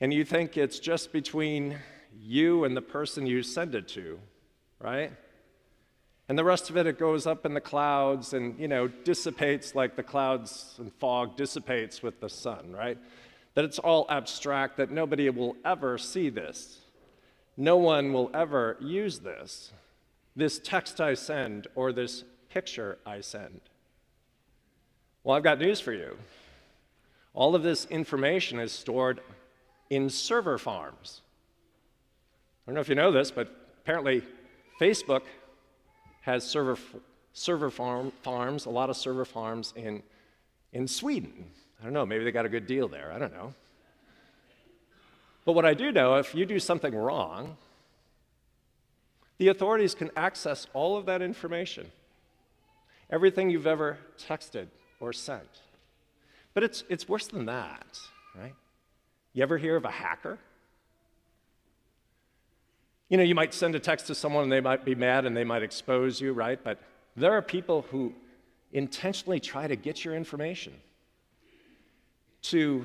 And 0.00 0.14
you 0.14 0.24
think 0.24 0.56
it's 0.56 0.78
just 0.78 1.12
between 1.12 1.76
you 2.18 2.64
and 2.64 2.76
the 2.76 2.82
person 2.82 3.26
you 3.26 3.42
send 3.42 3.74
it 3.74 3.88
to, 3.88 4.18
right? 4.80 5.12
And 6.28 6.38
the 6.38 6.44
rest 6.44 6.70
of 6.70 6.76
it, 6.76 6.86
it 6.86 6.98
goes 6.98 7.26
up 7.26 7.44
in 7.44 7.54
the 7.54 7.60
clouds 7.60 8.34
and, 8.34 8.58
you 8.58 8.68
know, 8.68 8.86
dissipates 8.86 9.74
like 9.74 9.96
the 9.96 10.02
clouds 10.02 10.76
and 10.78 10.92
fog 10.94 11.36
dissipates 11.36 12.02
with 12.02 12.20
the 12.20 12.28
sun, 12.28 12.72
right? 12.72 12.98
That 13.58 13.64
it's 13.64 13.80
all 13.80 14.06
abstract, 14.08 14.76
that 14.76 14.92
nobody 14.92 15.28
will 15.30 15.56
ever 15.64 15.98
see 15.98 16.30
this. 16.30 16.78
No 17.56 17.76
one 17.76 18.12
will 18.12 18.30
ever 18.32 18.76
use 18.78 19.18
this, 19.18 19.72
this 20.36 20.60
text 20.60 21.00
I 21.00 21.14
send 21.14 21.66
or 21.74 21.92
this 21.92 22.22
picture 22.50 22.98
I 23.04 23.20
send. 23.20 23.60
Well, 25.24 25.36
I've 25.36 25.42
got 25.42 25.58
news 25.58 25.80
for 25.80 25.92
you. 25.92 26.16
All 27.34 27.56
of 27.56 27.64
this 27.64 27.86
information 27.86 28.60
is 28.60 28.70
stored 28.70 29.22
in 29.90 30.08
server 30.08 30.56
farms. 30.56 31.22
I 32.64 32.70
don't 32.70 32.76
know 32.76 32.80
if 32.80 32.88
you 32.88 32.94
know 32.94 33.10
this, 33.10 33.32
but 33.32 33.48
apparently 33.80 34.22
Facebook 34.80 35.22
has 36.20 36.44
server, 36.44 36.78
server 37.32 37.70
farm, 37.70 38.12
farms, 38.22 38.66
a 38.66 38.70
lot 38.70 38.88
of 38.88 38.96
server 38.96 39.24
farms 39.24 39.72
in, 39.74 40.04
in 40.72 40.86
Sweden. 40.86 41.50
I 41.80 41.84
don't 41.84 41.92
know, 41.92 42.04
maybe 42.04 42.24
they 42.24 42.32
got 42.32 42.46
a 42.46 42.48
good 42.48 42.66
deal 42.66 42.88
there. 42.88 43.12
I 43.12 43.18
don't 43.18 43.32
know. 43.32 43.54
But 45.44 45.52
what 45.52 45.64
I 45.64 45.74
do 45.74 45.92
know, 45.92 46.16
if 46.16 46.34
you 46.34 46.44
do 46.44 46.58
something 46.58 46.94
wrong, 46.94 47.56
the 49.38 49.48
authorities 49.48 49.94
can 49.94 50.10
access 50.16 50.66
all 50.74 50.96
of 50.96 51.06
that 51.06 51.22
information, 51.22 51.90
everything 53.08 53.48
you've 53.48 53.66
ever 53.66 53.98
texted 54.18 54.66
or 55.00 55.12
sent. 55.12 55.48
But 56.54 56.64
it's, 56.64 56.84
it's 56.88 57.08
worse 57.08 57.28
than 57.28 57.46
that, 57.46 58.00
right? 58.36 58.54
You 59.32 59.42
ever 59.44 59.56
hear 59.56 59.76
of 59.76 59.84
a 59.84 59.90
hacker? 59.90 60.38
You 63.08 63.16
know, 63.16 63.22
you 63.22 63.34
might 63.36 63.54
send 63.54 63.74
a 63.74 63.80
text 63.80 64.08
to 64.08 64.14
someone 64.14 64.42
and 64.42 64.52
they 64.52 64.60
might 64.60 64.84
be 64.84 64.96
mad 64.96 65.24
and 65.24 65.36
they 65.36 65.44
might 65.44 65.62
expose 65.62 66.20
you, 66.20 66.32
right? 66.32 66.58
But 66.62 66.80
there 67.16 67.32
are 67.32 67.42
people 67.42 67.86
who 67.90 68.12
intentionally 68.72 69.40
try 69.40 69.66
to 69.66 69.76
get 69.76 70.04
your 70.04 70.14
information 70.14 70.74
to 72.42 72.84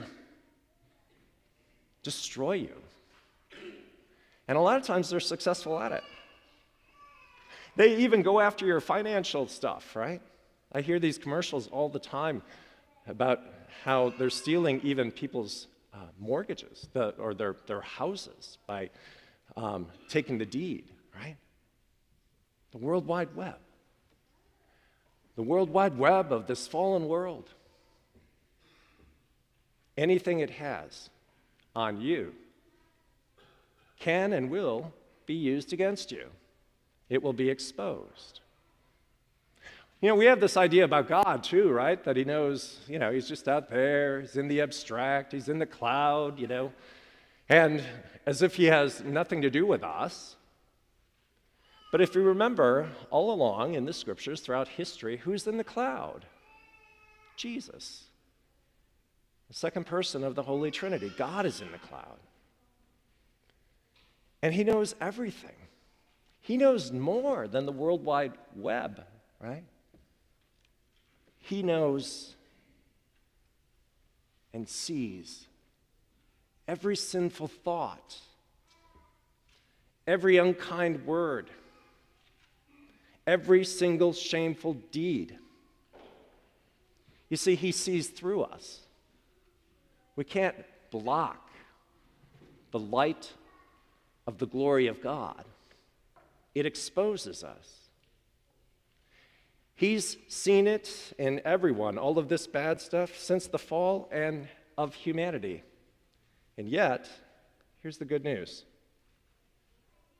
destroy 2.04 2.54
you, 2.54 2.76
And 4.48 4.58
a 4.58 4.62
lot 4.62 4.78
of 4.78 4.84
times 4.84 5.10
they're 5.10 5.22
successful 5.22 5.80
at 5.80 5.92
it. 5.94 6.04
They 7.76 7.98
even 7.98 8.22
go 8.22 8.40
after 8.40 8.66
your 8.66 8.82
financial 8.82 9.48
stuff, 9.48 9.96
right? 9.96 10.22
I 10.74 10.82
hear 10.82 11.00
these 11.00 11.18
commercials 11.18 11.68
all 11.68 11.90
the 11.90 12.00
time 12.00 12.42
about 13.08 13.40
how 13.84 14.10
they're 14.18 14.30
stealing 14.30 14.82
even 14.84 15.12
people's 15.12 15.68
uh, 15.94 15.98
mortgages 16.20 16.88
the, 16.94 17.10
or 17.18 17.34
their, 17.34 17.56
their 17.68 17.82
houses 17.82 18.58
by 18.68 18.90
um, 19.56 19.88
taking 20.10 20.38
the 20.38 20.46
deed, 20.46 20.92
right? 21.16 21.38
The 22.72 22.80
World 22.80 23.08
Wide 23.08 23.36
Web. 23.36 23.58
The 25.36 25.44
World 25.44 25.70
Wide 25.70 25.98
Web 25.98 26.32
of 26.32 26.48
this 26.48 26.68
fallen 26.68 27.08
world. 27.08 27.50
Anything 29.98 30.40
it 30.40 30.50
has 30.52 31.10
on 31.76 32.02
you 32.02 32.34
can 34.00 34.34
and 34.34 34.50
will 34.50 34.92
be 35.26 35.34
used 35.34 35.72
against 35.72 36.12
you. 36.12 36.26
It 37.10 37.22
will 37.22 37.34
be 37.34 37.50
exposed. 37.50 38.42
You 40.02 40.10
know, 40.10 40.16
we 40.16 40.26
have 40.26 40.42
this 40.42 40.58
idea 40.58 40.84
about 40.84 41.08
God 41.08 41.44
too, 41.44 41.70
right? 41.70 42.04
That 42.04 42.18
he 42.18 42.26
knows, 42.26 42.80
you 42.90 43.00
know, 43.00 43.12
he's 43.12 43.28
just 43.28 43.48
out 43.48 43.70
there, 43.70 44.20
he's 44.20 44.36
in 44.36 44.50
the 44.50 44.60
abstract, 44.60 45.32
he's 45.32 45.48
in 45.48 45.60
the 45.60 45.66
cloud, 45.66 46.40
you 46.40 46.48
know, 46.48 46.74
and 47.48 47.82
as 48.26 48.42
if 48.42 48.56
he 48.56 48.66
has 48.66 49.02
nothing 49.04 49.42
to 49.42 49.50
do 49.50 49.66
with 49.66 49.84
us. 49.84 50.36
But 51.94 52.02
if 52.02 52.16
you 52.16 52.22
remember, 52.22 52.90
all 53.12 53.32
along 53.32 53.76
in 53.76 53.86
the 53.86 53.94
scriptures 53.94 54.42
throughout 54.42 54.68
history, 54.68 55.18
who's 55.18 55.48
in 55.48 55.56
the 55.56 55.64
cloud? 55.64 56.26
Jesus. 57.38 58.06
The 59.48 59.54
second 59.54 59.86
person 59.86 60.24
of 60.24 60.36
the 60.36 60.44
Holy 60.44 60.72
Trinity. 60.72 61.12
God 61.18 61.46
is 61.46 61.62
in 61.62 61.72
the 61.72 61.78
cloud. 61.78 62.18
And 64.42 64.54
he 64.54 64.64
knows 64.64 64.96
everything. 65.00 65.56
He 66.42 66.58
knows 66.58 66.92
more 66.92 67.48
than 67.48 67.66
the 67.66 67.72
World 67.72 68.04
Wide 68.04 68.34
Web, 68.56 69.06
right? 69.40 69.64
He 71.40 71.64
knows 71.64 72.36
and 74.54 74.68
sees 74.68 75.48
every 76.68 76.96
sinful 76.96 77.48
thought, 77.48 78.18
every 80.06 80.38
unkind 80.38 81.06
word, 81.06 81.50
every 83.26 83.64
single 83.64 84.14
shameful 84.14 84.76
deed. 84.92 85.38
You 87.30 87.38
see, 87.38 87.56
He 87.56 87.72
sees 87.72 88.08
through 88.10 88.44
us. 88.44 88.82
We 90.16 90.24
can't 90.24 90.56
block 90.92 91.50
the 92.72 92.80
light 92.80 93.32
of 94.28 94.38
the 94.38 94.48
glory 94.48 94.88
of 94.88 95.02
God, 95.02 95.46
it 96.56 96.66
exposes 96.66 97.44
us. 97.44 97.80
He's 99.76 100.18
seen 100.28 100.68
it 100.68 101.14
in 101.18 101.42
everyone, 101.44 101.98
all 101.98 102.20
of 102.20 102.30
this 102.30 102.48
bad 102.48 102.80
stuff, 102.80 103.18
since 103.18 103.48
the 103.48 103.58
fall 103.60 104.08
and 104.12 104.48
of 104.78 104.94
humanity. 104.94 105.64
And 106.58 106.70
yet, 106.70 107.10
here's 107.82 107.98
the 107.98 108.06
good 108.06 108.24
news 108.24 108.64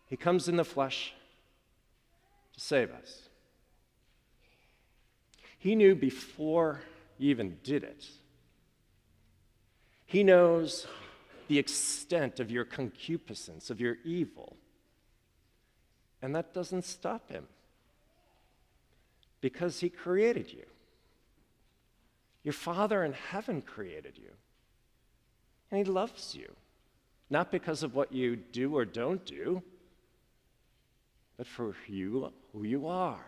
He 0.08 0.18
comes 0.18 0.48
in 0.48 0.58
the 0.58 0.66
flesh 0.66 1.14
to 2.54 2.60
save 2.60 2.92
us. 2.92 3.30
He 5.58 5.76
knew 5.76 5.96
before 5.96 6.82
you 7.18 7.30
even 7.30 7.58
did 7.64 7.84
it. 7.84 8.06
He 10.14 10.24
knows 10.24 10.86
the 11.48 11.58
extent 11.58 12.40
of 12.40 12.52
your 12.52 12.66
concupiscence, 12.66 13.72
of 13.72 13.82
your 13.82 13.98
evil. 14.06 14.56
And 16.22 16.36
that 16.36 16.54
doesn't 16.54 16.86
stop 16.86 17.32
him 17.32 17.48
because 19.42 19.80
He 19.80 19.90
created 19.90 20.54
you. 20.54 20.66
Your 22.44 22.54
Father 22.54 23.04
in 23.04 23.14
heaven 23.14 23.64
created 23.64 24.20
you. 24.20 24.30
And 25.72 25.80
He 25.80 25.92
loves 25.92 26.36
you, 26.36 26.52
not 27.32 27.52
because 27.52 27.82
of 27.82 27.96
what 27.96 28.12
you 28.14 28.36
do 28.36 28.78
or 28.78 28.86
don't 28.86 29.26
do, 29.26 29.64
but 31.38 31.48
for 31.48 31.76
you, 31.88 32.32
who 32.52 32.62
you 32.66 32.86
are. 32.86 33.26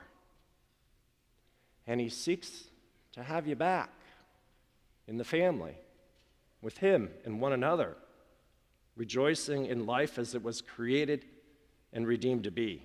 And 1.88 2.00
He 2.00 2.10
seeks 2.10 2.66
to 3.14 3.24
have 3.24 3.48
you 3.48 3.56
back 3.56 3.90
in 5.08 5.18
the 5.18 5.24
family, 5.24 5.80
with 6.66 6.80
Him 6.80 7.12
and 7.24 7.40
one 7.40 7.54
another, 7.54 7.96
rejoicing 8.98 9.68
in 9.68 9.86
life 9.86 10.18
as 10.18 10.34
it 10.34 10.44
was 10.44 10.62
created 10.62 11.24
and 11.94 12.08
redeemed 12.08 12.44
to 12.46 12.52
be. 12.52 12.82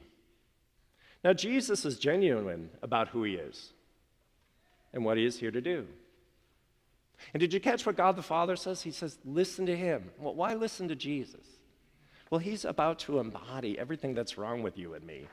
Now, 1.24 1.32
Jesus 1.32 1.86
is 1.86 1.98
genuine 1.98 2.68
about 2.82 3.08
who 3.08 3.24
he 3.24 3.34
is 3.34 3.72
and 4.92 5.02
what 5.02 5.16
he 5.16 5.24
is 5.24 5.38
here 5.38 5.50
to 5.50 5.62
do. 5.62 5.86
And 7.32 7.40
did 7.40 7.54
you 7.54 7.60
catch 7.60 7.86
what 7.86 7.96
God 7.96 8.16
the 8.16 8.22
Father 8.22 8.54
says? 8.54 8.82
He 8.82 8.90
says, 8.90 9.18
listen 9.24 9.64
to 9.66 9.76
him. 9.76 10.10
Well, 10.18 10.34
why 10.34 10.54
listen 10.54 10.88
to 10.88 10.94
Jesus? 10.94 11.46
Well, 12.30 12.38
he's 12.38 12.64
about 12.66 12.98
to 13.00 13.18
embody 13.18 13.78
everything 13.78 14.14
that's 14.14 14.36
wrong 14.36 14.62
with 14.62 14.76
you 14.76 14.94
and 14.94 15.06
me 15.06 15.26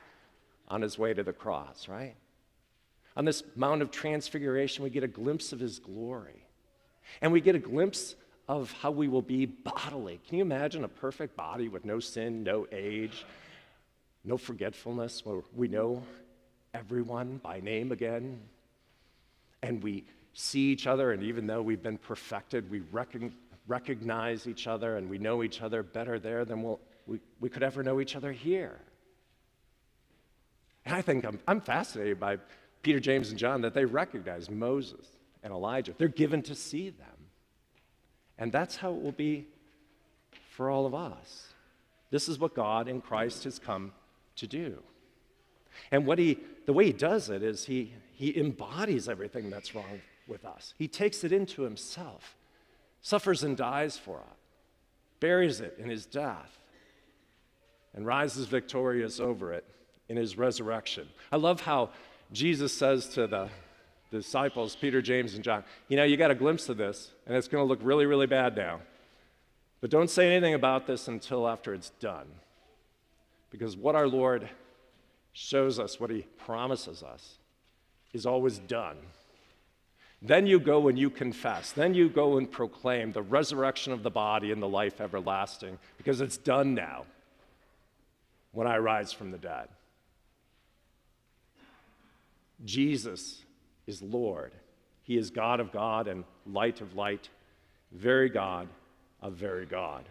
on 0.68 0.82
his 0.82 0.98
way 0.98 1.12
to 1.12 1.22
the 1.22 1.32
cross, 1.32 1.86
right? 1.86 2.16
On 3.14 3.24
this 3.26 3.42
Mount 3.56 3.82
of 3.82 3.90
Transfiguration, 3.90 4.84
we 4.84 4.90
get 4.90 5.04
a 5.04 5.08
glimpse 5.08 5.52
of 5.52 5.60
his 5.60 5.78
glory. 5.78 6.46
And 7.20 7.32
we 7.32 7.40
get 7.40 7.54
a 7.54 7.58
glimpse 7.58 8.14
of 8.48 8.72
how 8.72 8.90
we 8.90 9.08
will 9.08 9.22
be 9.22 9.46
bodily. 9.46 10.20
Can 10.26 10.38
you 10.38 10.42
imagine 10.42 10.84
a 10.84 10.88
perfect 10.88 11.36
body 11.36 11.68
with 11.68 11.84
no 11.84 12.00
sin, 12.00 12.42
no 12.42 12.66
age, 12.72 13.26
no 14.24 14.36
forgetfulness, 14.36 15.24
where 15.24 15.42
we 15.54 15.68
know 15.68 16.02
everyone 16.74 17.40
by 17.42 17.60
name 17.60 17.92
again, 17.92 18.40
and 19.62 19.82
we 19.82 20.04
see 20.32 20.70
each 20.70 20.86
other, 20.86 21.12
and 21.12 21.22
even 21.22 21.46
though 21.46 21.60
we've 21.62 21.82
been 21.82 21.98
perfected, 21.98 22.70
we 22.70 22.80
recognize 22.92 23.36
recognize 23.68 24.46
each 24.46 24.66
other 24.66 24.96
and 24.96 25.08
we 25.08 25.18
know 25.18 25.42
each 25.44 25.62
other 25.62 25.82
better 25.82 26.18
there 26.18 26.44
than 26.44 26.62
we'll, 26.62 26.80
we, 27.06 27.20
we 27.38 27.48
could 27.48 27.62
ever 27.62 27.82
know 27.82 28.00
each 28.00 28.16
other 28.16 28.32
here. 28.32 28.80
And 30.84 30.96
I 30.96 31.02
think 31.02 31.24
I'm, 31.24 31.38
I'm 31.46 31.60
fascinated 31.60 32.18
by 32.18 32.38
Peter, 32.82 32.98
James, 32.98 33.30
and 33.30 33.38
John 33.38 33.60
that 33.60 33.74
they 33.74 33.84
recognize 33.84 34.48
Moses 34.50 35.06
and 35.42 35.52
Elijah. 35.52 35.92
They're 35.96 36.08
given 36.08 36.42
to 36.42 36.54
see 36.54 36.90
them. 36.90 37.17
And 38.38 38.52
that's 38.52 38.76
how 38.76 38.92
it 38.92 39.02
will 39.02 39.12
be 39.12 39.46
for 40.50 40.70
all 40.70 40.86
of 40.86 40.94
us. 40.94 41.48
This 42.10 42.28
is 42.28 42.38
what 42.38 42.54
God 42.54 42.88
in 42.88 43.00
Christ 43.00 43.44
has 43.44 43.58
come 43.58 43.92
to 44.36 44.46
do. 44.46 44.78
And 45.90 46.06
what 46.06 46.18
he, 46.18 46.38
the 46.66 46.72
way 46.72 46.86
he 46.86 46.92
does 46.92 47.28
it 47.28 47.42
is 47.42 47.64
he, 47.64 47.92
he 48.14 48.36
embodies 48.38 49.08
everything 49.08 49.50
that's 49.50 49.74
wrong 49.74 50.00
with 50.26 50.44
us. 50.44 50.74
He 50.78 50.88
takes 50.88 51.24
it 51.24 51.32
into 51.32 51.62
himself, 51.62 52.36
suffers 53.02 53.42
and 53.42 53.56
dies 53.56 53.96
for 53.96 54.18
it, 54.18 54.36
buries 55.20 55.60
it 55.60 55.76
in 55.78 55.88
his 55.88 56.06
death, 56.06 56.58
and 57.94 58.06
rises 58.06 58.46
victorious 58.46 59.20
over 59.20 59.52
it 59.52 59.64
in 60.08 60.16
his 60.16 60.38
resurrection. 60.38 61.08
I 61.30 61.36
love 61.36 61.60
how 61.60 61.90
Jesus 62.32 62.72
says 62.76 63.08
to 63.10 63.26
the 63.26 63.48
disciples, 64.10 64.76
Peter, 64.76 65.02
James, 65.02 65.34
and 65.34 65.44
John, 65.44 65.64
you 65.88 65.96
know, 65.96 66.04
you 66.04 66.16
got 66.16 66.30
a 66.30 66.34
glimpse 66.34 66.68
of 66.68 66.76
this, 66.76 67.12
and 67.26 67.36
it's 67.36 67.48
going 67.48 67.62
to 67.62 67.68
look 67.68 67.80
really, 67.82 68.06
really 68.06 68.26
bad 68.26 68.56
now. 68.56 68.80
But 69.80 69.90
don't 69.90 70.10
say 70.10 70.30
anything 70.30 70.54
about 70.54 70.86
this 70.86 71.08
until 71.08 71.48
after 71.48 71.74
it's 71.74 71.90
done. 72.00 72.26
Because 73.50 73.76
what 73.76 73.94
our 73.94 74.08
Lord 74.08 74.48
shows 75.32 75.78
us, 75.78 76.00
what 76.00 76.10
He 76.10 76.22
promises 76.36 77.02
us, 77.02 77.38
is 78.12 78.26
always 78.26 78.58
done. 78.58 78.96
Then 80.20 80.46
you 80.46 80.58
go 80.58 80.88
and 80.88 80.98
you 80.98 81.10
confess. 81.10 81.70
Then 81.70 81.94
you 81.94 82.08
go 82.08 82.38
and 82.38 82.50
proclaim 82.50 83.12
the 83.12 83.22
resurrection 83.22 83.92
of 83.92 84.02
the 84.02 84.10
body 84.10 84.50
and 84.50 84.60
the 84.60 84.68
life 84.68 85.00
everlasting, 85.00 85.78
because 85.96 86.20
it's 86.20 86.36
done 86.36 86.74
now 86.74 87.04
when 88.52 88.66
I 88.66 88.78
rise 88.78 89.12
from 89.12 89.30
the 89.30 89.38
dead. 89.38 89.68
Jesus 92.64 93.44
is 93.88 94.00
Lord. 94.00 94.52
He 95.02 95.16
is 95.16 95.30
God 95.30 95.58
of 95.58 95.72
God 95.72 96.06
and 96.06 96.22
light 96.46 96.80
of 96.80 96.94
light, 96.94 97.28
very 97.90 98.28
God 98.28 98.68
of 99.20 99.32
very 99.32 99.66
God 99.66 100.04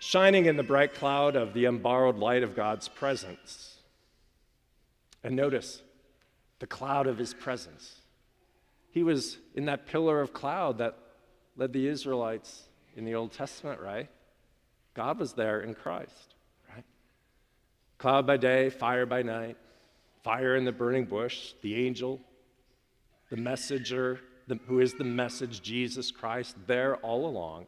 shining 0.00 0.46
in 0.46 0.56
the 0.56 0.62
bright 0.62 0.94
cloud 0.94 1.36
of 1.36 1.52
the 1.52 1.66
unborrowed 1.66 2.16
light 2.16 2.42
of 2.42 2.56
God's 2.56 2.88
presence. 2.88 3.76
And 5.22 5.36
notice 5.36 5.82
the 6.58 6.66
cloud 6.66 7.06
of 7.06 7.18
his 7.18 7.34
presence. 7.34 8.00
He 8.90 9.02
was 9.02 9.36
in 9.54 9.66
that 9.66 9.86
pillar 9.86 10.20
of 10.20 10.32
cloud 10.32 10.78
that 10.78 10.96
led 11.56 11.72
the 11.72 11.86
Israelites 11.86 12.64
in 12.96 13.04
the 13.04 13.14
Old 13.14 13.32
Testament, 13.32 13.80
right? 13.80 14.08
God 14.94 15.18
was 15.18 15.34
there 15.34 15.60
in 15.60 15.74
Christ, 15.74 16.34
right? 16.74 16.84
Cloud 17.98 18.26
by 18.26 18.38
day, 18.38 18.70
fire 18.70 19.06
by 19.06 19.22
night, 19.22 19.56
fire 20.22 20.56
in 20.56 20.64
the 20.64 20.72
burning 20.72 21.04
bush, 21.04 21.54
the 21.62 21.86
angel, 21.86 22.20
the 23.30 23.36
messenger, 23.36 24.20
the, 24.46 24.58
who 24.66 24.80
is 24.80 24.94
the 24.94 25.04
message, 25.04 25.62
Jesus 25.62 26.10
Christ, 26.10 26.56
there 26.66 26.96
all 26.96 27.26
along 27.26 27.66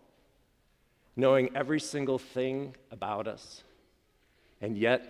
knowing 1.17 1.51
every 1.55 1.81
single 1.81 2.19
thing 2.19 2.75
about 2.91 3.29
us, 3.29 3.63
and 4.61 4.77
yet 4.77 5.03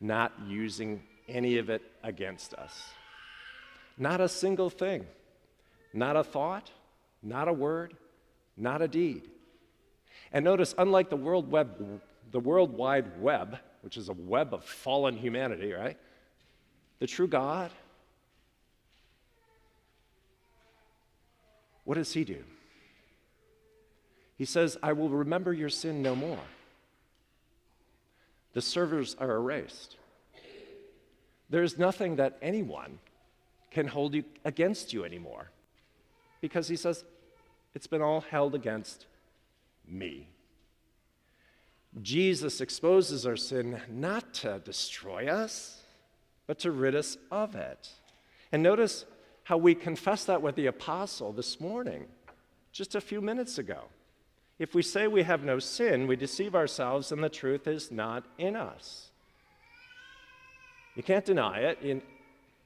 not 0.00 0.32
using 0.46 1.02
any 1.28 1.58
of 1.58 1.70
it 1.70 1.82
against 2.02 2.54
us. 2.54 2.90
Not 3.96 4.20
a 4.20 4.28
single 4.28 4.68
thing, 4.68 5.06
not 5.94 6.16
a 6.16 6.24
thought, 6.24 6.70
not 7.22 7.48
a 7.48 7.52
word, 7.52 7.96
not 8.56 8.82
a 8.82 8.88
deed. 8.88 9.30
And 10.32 10.44
notice, 10.44 10.74
unlike 10.76 11.08
the 11.08 11.16
World, 11.16 11.50
Web, 11.50 12.00
the 12.30 12.40
World 12.40 12.72
Wide 12.72 13.20
Web, 13.20 13.58
which 13.80 13.96
is 13.96 14.08
a 14.08 14.12
web 14.12 14.52
of 14.52 14.64
fallen 14.64 15.16
humanity, 15.16 15.72
right? 15.72 15.96
The 16.98 17.06
true 17.06 17.28
God, 17.28 17.70
what 21.84 21.94
does 21.94 22.12
he 22.12 22.24
do? 22.24 22.42
He 24.36 24.44
says, 24.44 24.76
I 24.82 24.92
will 24.92 25.08
remember 25.08 25.52
your 25.52 25.68
sin 25.68 26.02
no 26.02 26.14
more. 26.14 26.40
The 28.52 28.62
servers 28.62 29.16
are 29.18 29.30
erased. 29.30 29.96
There's 31.48 31.78
nothing 31.78 32.16
that 32.16 32.38
anyone 32.42 32.98
can 33.70 33.86
hold 33.86 34.14
you 34.14 34.24
against 34.44 34.92
you 34.92 35.04
anymore. 35.04 35.50
Because 36.40 36.68
he 36.68 36.76
says, 36.76 37.04
it's 37.74 37.86
been 37.86 38.02
all 38.02 38.22
held 38.22 38.54
against 38.54 39.06
me. 39.86 40.28
Jesus 42.02 42.60
exposes 42.60 43.26
our 43.26 43.36
sin 43.36 43.80
not 43.90 44.34
to 44.34 44.58
destroy 44.64 45.28
us, 45.28 45.82
but 46.46 46.58
to 46.60 46.70
rid 46.70 46.94
us 46.94 47.16
of 47.30 47.54
it. 47.54 47.90
And 48.52 48.62
notice 48.62 49.04
how 49.44 49.56
we 49.56 49.74
confess 49.74 50.24
that 50.24 50.42
with 50.42 50.56
the 50.56 50.66
apostle 50.66 51.32
this 51.32 51.60
morning, 51.60 52.06
just 52.72 52.94
a 52.94 53.00
few 53.00 53.20
minutes 53.20 53.58
ago. 53.58 53.84
If 54.58 54.74
we 54.74 54.82
say 54.82 55.06
we 55.06 55.22
have 55.22 55.44
no 55.44 55.58
sin, 55.58 56.06
we 56.06 56.16
deceive 56.16 56.54
ourselves 56.54 57.12
and 57.12 57.22
the 57.22 57.28
truth 57.28 57.66
is 57.66 57.90
not 57.90 58.24
in 58.38 58.56
us. 58.56 59.10
You 60.94 61.02
can't 61.02 61.24
deny 61.24 61.60
it, 61.60 62.02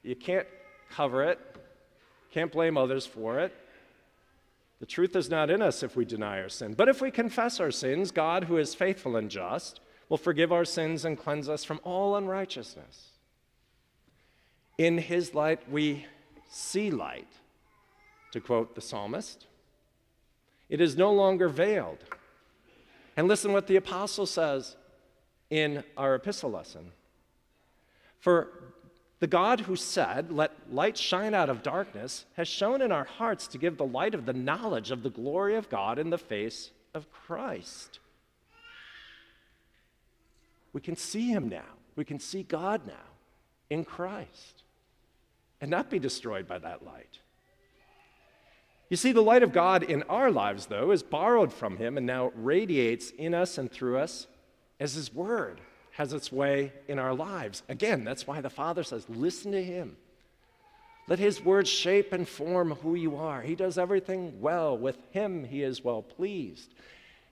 you, 0.03 0.15
can't 0.15 0.47
cover 0.89 1.23
it, 1.23 1.37
can't 2.31 2.51
blame 2.51 2.77
others 2.77 3.05
for 3.05 3.39
it. 3.39 3.53
The 4.79 4.85
truth 4.85 5.15
is 5.15 5.29
not 5.29 5.49
in 5.49 5.61
us 5.61 5.83
if 5.83 5.95
we 5.95 6.05
deny 6.05 6.41
our 6.41 6.49
sin. 6.49 6.73
But 6.73 6.89
if 6.89 7.01
we 7.01 7.11
confess 7.11 7.59
our 7.59 7.71
sins, 7.71 8.09
God, 8.09 8.45
who 8.45 8.57
is 8.57 8.73
faithful 8.73 9.15
and 9.17 9.29
just, 9.29 9.81
will 10.09 10.17
forgive 10.17 10.51
our 10.51 10.65
sins 10.65 11.05
and 11.05 11.17
cleanse 11.17 11.47
us 11.47 11.63
from 11.63 11.79
all 11.83 12.15
unrighteousness. 12.15 13.10
In 14.77 14.97
his 14.97 15.33
light, 15.33 15.69
we 15.69 16.05
see 16.49 16.91
light, 16.91 17.27
to 18.31 18.41
quote 18.41 18.75
the 18.75 18.81
psalmist. 18.81 19.47
It 20.69 20.81
is 20.81 20.97
no 20.97 21.11
longer 21.11 21.49
veiled. 21.49 22.03
And 23.17 23.27
listen 23.27 23.51
what 23.51 23.67
the 23.67 23.75
apostle 23.75 24.25
says 24.25 24.75
in 25.49 25.83
our 25.97 26.15
epistle 26.15 26.51
lesson. 26.51 26.91
For 28.19 28.49
the 29.19 29.27
God 29.27 29.61
who 29.61 29.75
said, 29.75 30.31
Let 30.31 30.51
light 30.73 30.97
shine 30.97 31.33
out 31.33 31.49
of 31.49 31.61
darkness, 31.61 32.25
has 32.35 32.47
shone 32.47 32.81
in 32.81 32.91
our 32.91 33.03
hearts 33.03 33.47
to 33.47 33.57
give 33.57 33.77
the 33.77 33.85
light 33.85 34.15
of 34.15 34.25
the 34.25 34.33
knowledge 34.33 34.91
of 34.91 35.03
the 35.03 35.09
glory 35.09 35.55
of 35.55 35.69
God 35.69 35.99
in 35.99 36.09
the 36.09 36.17
face 36.17 36.71
of 36.93 37.11
Christ. 37.11 37.99
We 40.73 40.81
can 40.81 40.95
see 40.95 41.29
him 41.29 41.49
now. 41.49 41.65
We 41.95 42.05
can 42.05 42.19
see 42.19 42.43
God 42.43 42.87
now 42.87 42.93
in 43.69 43.83
Christ 43.83 44.60
and 45.61 45.71
not 45.71 45.89
be 45.89 45.99
destroyed 45.99 46.47
by 46.47 46.57
that 46.59 46.83
light. 46.83 47.19
You 48.89 48.97
see, 48.97 49.13
the 49.13 49.21
light 49.21 49.43
of 49.43 49.53
God 49.53 49.83
in 49.83 50.03
our 50.03 50.29
lives, 50.29 50.65
though, 50.65 50.91
is 50.91 51.01
borrowed 51.01 51.53
from 51.53 51.77
him 51.77 51.95
and 51.95 52.05
now 52.05 52.33
radiates 52.35 53.11
in 53.11 53.33
us 53.33 53.57
and 53.57 53.71
through 53.71 53.99
us 53.99 54.27
as 54.79 54.95
his 54.95 55.13
word 55.13 55.61
has 55.91 56.13
its 56.13 56.31
way 56.31 56.73
in 56.87 56.99
our 56.99 57.13
lives. 57.13 57.63
Again, 57.69 58.03
that's 58.03 58.25
why 58.25 58.41
the 58.41 58.49
Father 58.49 58.83
says, 58.83 59.05
listen 59.09 59.51
to 59.51 59.63
Him. 59.63 59.97
Let 61.07 61.19
His 61.19 61.43
Word 61.43 61.67
shape 61.67 62.13
and 62.13 62.27
form 62.27 62.71
who 62.71 62.95
you 62.95 63.17
are. 63.17 63.41
He 63.41 63.55
does 63.55 63.77
everything 63.77 64.39
well. 64.39 64.77
With 64.77 64.97
Him, 65.11 65.43
He 65.43 65.63
is 65.63 65.83
well 65.83 66.01
pleased. 66.01 66.73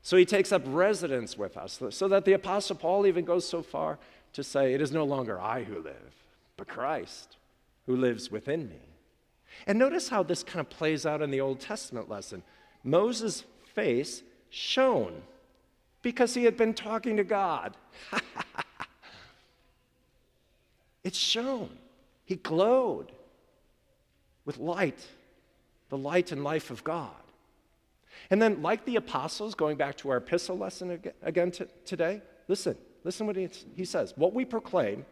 So 0.01 0.17
He 0.17 0.25
takes 0.25 0.51
up 0.51 0.63
residence 0.65 1.37
with 1.37 1.55
us, 1.57 1.81
so 1.89 2.07
that 2.09 2.25
the 2.25 2.33
Apostle 2.33 2.75
Paul 2.75 3.07
even 3.07 3.25
goes 3.25 3.47
so 3.47 3.61
far 3.61 3.97
to 4.33 4.43
say, 4.43 4.73
It 4.73 4.81
is 4.81 4.91
no 4.91 5.05
longer 5.05 5.39
I 5.39 5.63
who 5.63 5.81
live, 5.81 6.13
but 6.57 6.67
Christ 6.67 7.37
who 7.89 7.95
lives 7.95 8.29
within 8.29 8.69
me. 8.69 8.79
And 9.65 9.79
notice 9.79 10.09
how 10.09 10.21
this 10.21 10.43
kind 10.43 10.59
of 10.59 10.69
plays 10.69 11.07
out 11.07 11.23
in 11.23 11.31
the 11.31 11.41
Old 11.41 11.59
Testament 11.59 12.07
lesson. 12.07 12.43
Moses' 12.83 13.45
face 13.73 14.21
shone 14.51 15.23
because 16.03 16.35
he 16.35 16.43
had 16.43 16.55
been 16.55 16.75
talking 16.75 17.17
to 17.17 17.23
God. 17.23 17.75
it 21.03 21.15
shone. 21.15 21.79
He 22.25 22.35
glowed 22.35 23.11
with 24.45 24.59
light, 24.59 25.07
the 25.89 25.97
light 25.97 26.31
and 26.31 26.43
life 26.43 26.69
of 26.69 26.83
God. 26.83 27.09
And 28.29 28.39
then, 28.39 28.61
like 28.61 28.85
the 28.85 28.97
apostles, 28.97 29.55
going 29.55 29.77
back 29.77 29.97
to 29.97 30.11
our 30.11 30.17
epistle 30.17 30.59
lesson 30.59 31.01
again 31.23 31.51
today, 31.85 32.21
listen, 32.47 32.77
listen 33.03 33.25
what 33.25 33.35
he 33.35 33.83
says. 33.83 34.13
What 34.15 34.35
we 34.35 34.45
proclaim 34.45 35.07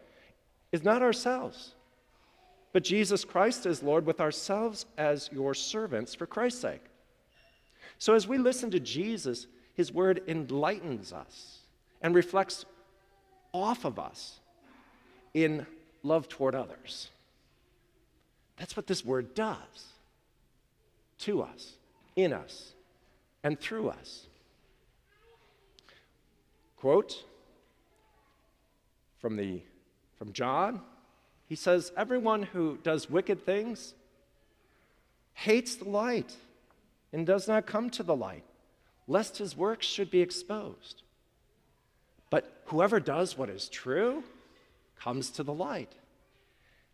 is 0.70 0.84
not 0.84 1.02
ourselves, 1.02 1.74
but 2.72 2.84
Jesus 2.84 3.24
Christ 3.24 3.66
is 3.66 3.82
Lord, 3.82 4.06
with 4.06 4.20
ourselves 4.20 4.86
as 4.96 5.30
your 5.32 5.54
servants 5.54 6.14
for 6.14 6.26
Christ's 6.26 6.60
sake. 6.60 6.84
So, 7.98 8.14
as 8.14 8.28
we 8.28 8.38
listen 8.38 8.70
to 8.70 8.80
Jesus, 8.80 9.46
his 9.74 9.92
word 9.92 10.22
enlightens 10.28 11.12
us 11.12 11.58
and 12.02 12.14
reflects 12.14 12.64
off 13.52 13.84
of 13.84 13.98
us 13.98 14.40
in 15.34 15.66
love 16.02 16.28
toward 16.28 16.54
others. 16.54 17.08
That's 18.56 18.76
what 18.76 18.86
this 18.86 19.04
word 19.04 19.34
does 19.34 19.92
to 21.20 21.42
us, 21.42 21.74
in 22.16 22.32
us, 22.32 22.72
and 23.42 23.58
through 23.58 23.88
us. 23.88 24.26
Quote 26.76 27.24
from, 29.18 29.36
the, 29.36 29.62
from 30.16 30.32
John 30.32 30.80
he 31.48 31.54
says, 31.54 31.92
Everyone 31.96 32.42
who 32.42 32.78
does 32.82 33.10
wicked 33.10 33.44
things 33.44 33.94
hates 35.34 35.76
the 35.76 35.88
light 35.88 36.36
and 37.12 37.26
does 37.26 37.48
not 37.48 37.66
come 37.66 37.90
to 37.90 38.02
the 38.02 38.16
light, 38.16 38.44
lest 39.06 39.38
his 39.38 39.56
works 39.56 39.86
should 39.86 40.10
be 40.10 40.20
exposed. 40.20 41.02
But 42.30 42.62
whoever 42.66 43.00
does 43.00 43.38
what 43.38 43.48
is 43.48 43.68
true 43.68 44.24
comes 44.98 45.30
to 45.30 45.42
the 45.42 45.54
light, 45.54 45.92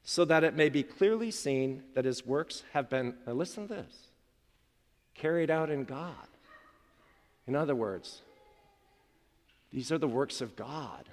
so 0.05 0.25
that 0.27 0.45
it 0.45 0.55
may 0.55 0.69
be 0.69 0.83
clearly 0.83 1.31
seen 1.31 1.83
that 1.95 2.05
his 2.05 2.25
works 2.25 2.63
have 2.73 2.89
been, 2.89 3.15
listen 3.27 3.67
to 3.67 3.75
this, 3.75 4.09
carried 5.15 5.51
out 5.51 5.71
in 5.71 5.85
God. 5.85 6.15
In 7.47 7.57
other 7.57 7.75
words, 7.75 8.21
these 9.73 9.91
are 9.91 9.99
the 9.99 10.07
works 10.07 10.41
of 10.41 10.55
God 10.55 11.09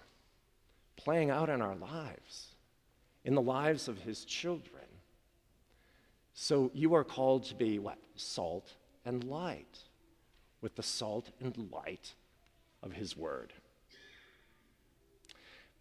playing 0.95 1.31
out 1.31 1.49
in 1.49 1.61
our 1.61 1.75
lives, 1.75 2.50
in 3.23 3.35
the 3.35 3.41
lives 3.41 3.87
of 3.87 3.99
his 3.99 4.25
children. 4.25 4.83
So 6.33 6.71
you 6.73 6.93
are 6.95 7.03
called 7.03 7.43
to 7.45 7.55
be 7.55 7.79
what? 7.79 7.97
Salt 8.15 8.73
and 9.05 9.23
light 9.23 9.79
with 10.61 10.75
the 10.75 10.83
salt 10.83 11.29
and 11.39 11.69
light 11.71 12.13
of 12.83 12.93
his 12.93 13.17
word. 13.17 13.53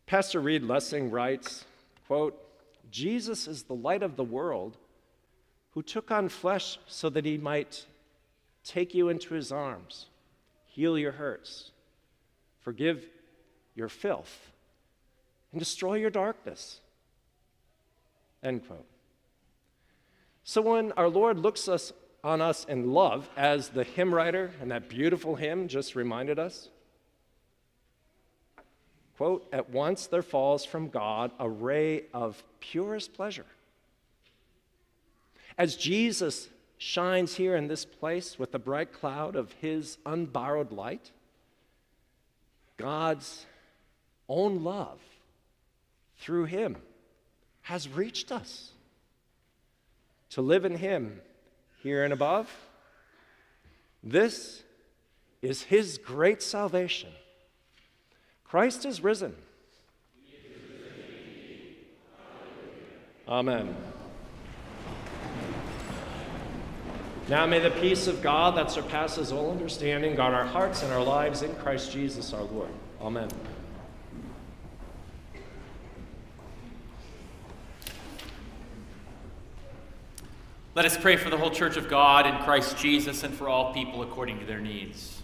Pastor 0.07 0.41
Reed 0.41 0.62
Lessing 0.62 1.11
writes, 1.11 1.64
quote, 2.07 2.36
Jesus 2.91 3.47
is 3.47 3.62
the 3.62 3.74
light 3.74 4.03
of 4.03 4.16
the 4.16 4.24
world 4.24 4.76
who 5.72 5.82
took 5.82 6.11
on 6.11 6.28
flesh 6.28 6.78
so 6.86 7.09
that 7.11 7.24
he 7.24 7.38
might 7.38 7.86
take 8.64 8.95
you 8.95 9.09
into 9.09 9.34
his 9.34 9.53
arms, 9.53 10.07
heal 10.66 10.99
your 10.99 11.12
hurts, 11.12 11.70
forgive 12.61 13.07
your 13.74 13.88
filth, 13.88 14.51
and 15.53 15.61
destroy 15.61 15.95
your 15.95 16.11
darkness. 16.11 16.80
End 18.43 18.66
quote. 18.66 18.86
So 20.45 20.62
when 20.62 20.93
our 20.93 21.09
Lord 21.09 21.38
looks 21.38 21.68
us 21.68 21.93
on 22.22 22.41
us 22.41 22.64
in 22.64 22.93
love, 22.93 23.28
as 23.36 23.70
the 23.70 23.84
hymn 23.84 24.14
writer 24.14 24.51
and 24.61 24.70
that 24.70 24.88
beautiful 24.88 25.36
hymn 25.36 25.68
just 25.68 25.95
reminded 25.95 26.38
us. 26.38 26.68
Quote, 29.16 29.47
at 29.53 29.70
once 29.70 30.07
there 30.07 30.22
falls 30.22 30.64
from 30.64 30.88
God 30.88 31.30
a 31.38 31.49
ray 31.49 32.05
of 32.12 32.43
purest 32.61 33.14
pleasure. 33.14 33.47
As 35.59 35.76
Jesus 35.76 36.49
shines 36.78 37.34
here 37.34 37.55
in 37.57 37.68
this 37.68 37.84
place 37.84 38.38
with 38.38 38.53
the 38.53 38.59
bright 38.59 38.93
cloud 38.93 39.36
of 39.36 39.53
his 39.61 39.99
unborrowed 40.07 40.72
light, 40.72 41.11
God's 42.78 43.45
own 44.28 44.64
love 44.64 45.01
through 46.18 46.47
him 46.47 46.76
has 47.71 47.89
reached 47.89 48.33
us. 48.33 48.73
To 50.31 50.43
live 50.43 50.64
in 50.64 50.77
him 50.77 51.21
here 51.83 52.03
and 52.03 52.12
above. 52.12 52.51
This 54.03 54.64
is 55.41 55.62
his 55.62 55.97
great 55.97 56.43
salvation. 56.43 57.11
Christ 58.45 58.85
is 58.85 59.03
risen. 59.03 59.37
Amen. 63.29 63.77
Now 67.29 67.47
may 67.47 67.61
the 67.61 67.71
peace 67.71 68.09
of 68.09 68.21
God 68.21 68.57
that 68.57 68.73
surpasses 68.73 69.31
all 69.31 69.53
understanding 69.53 70.16
guard 70.16 70.35
our 70.35 70.45
hearts 70.45 70.83
and 70.83 70.93
our 70.93 71.05
lives 71.05 71.43
in 71.43 71.55
Christ 71.55 71.93
Jesus 71.93 72.33
our 72.33 72.43
Lord. 72.43 72.71
Amen. 73.01 73.29
Let 80.73 80.85
us 80.85 80.97
pray 80.97 81.16
for 81.16 81.31
the 81.31 81.37
whole 81.37 81.51
church 81.51 81.77
of 81.77 81.89
God 81.89 82.29
in 82.29 82.37
Christ 82.45 82.77
Jesus 82.77 83.25
and 83.25 83.35
for 83.35 83.49
all 83.49 83.75
people 83.75 84.03
according 84.03 84.39
to 84.39 84.47
their 84.47 84.61
needs. 84.61 85.21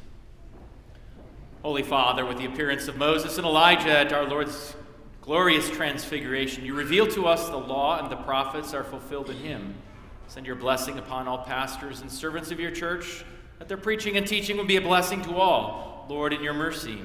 Holy 1.62 1.84
Father, 1.84 2.26
with 2.26 2.38
the 2.38 2.46
appearance 2.46 2.88
of 2.88 2.96
Moses 2.96 3.36
and 3.38 3.46
Elijah 3.46 3.96
at 3.96 4.12
our 4.12 4.24
Lord's 4.24 4.74
glorious 5.20 5.70
transfiguration, 5.70 6.64
you 6.64 6.74
reveal 6.74 7.06
to 7.06 7.26
us 7.26 7.48
the 7.48 7.56
law 7.56 8.00
and 8.00 8.10
the 8.10 8.16
prophets 8.16 8.74
are 8.74 8.82
fulfilled 8.82 9.30
in 9.30 9.36
him. 9.36 9.74
Send 10.26 10.46
your 10.46 10.56
blessing 10.56 10.98
upon 10.98 11.28
all 11.28 11.38
pastors 11.38 12.00
and 12.00 12.10
servants 12.10 12.50
of 12.50 12.58
your 12.58 12.72
church, 12.72 13.24
that 13.60 13.68
their 13.68 13.76
preaching 13.76 14.16
and 14.16 14.26
teaching 14.26 14.56
will 14.56 14.64
be 14.64 14.76
a 14.76 14.80
blessing 14.80 15.22
to 15.22 15.36
all. 15.36 16.06
Lord, 16.08 16.32
in 16.32 16.42
your 16.42 16.54
mercy. 16.54 17.00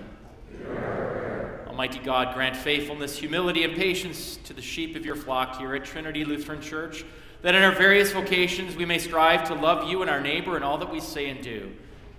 Almighty 1.67 1.99
God, 1.99 2.33
grant 2.33 2.57
faithfulness, 2.57 3.19
humility, 3.19 3.63
and 3.63 3.75
patience 3.75 4.37
to 4.45 4.53
the 4.53 4.63
sheep 4.63 4.95
of 4.95 5.05
your 5.05 5.15
flock 5.15 5.59
here 5.59 5.75
at 5.75 5.85
Trinity 5.85 6.25
Lutheran 6.25 6.59
Church 6.59 7.05
that 7.41 7.55
in 7.55 7.63
our 7.63 7.71
various 7.71 8.11
vocations 8.11 8.75
we 8.75 8.85
may 8.85 8.99
strive 8.99 9.47
to 9.47 9.53
love 9.53 9.89
you 9.89 10.01
and 10.01 10.09
our 10.09 10.21
neighbor 10.21 10.57
in 10.57 10.63
all 10.63 10.77
that 10.77 10.91
we 10.91 10.99
say 10.99 11.29
and 11.29 11.41
do. 11.41 11.71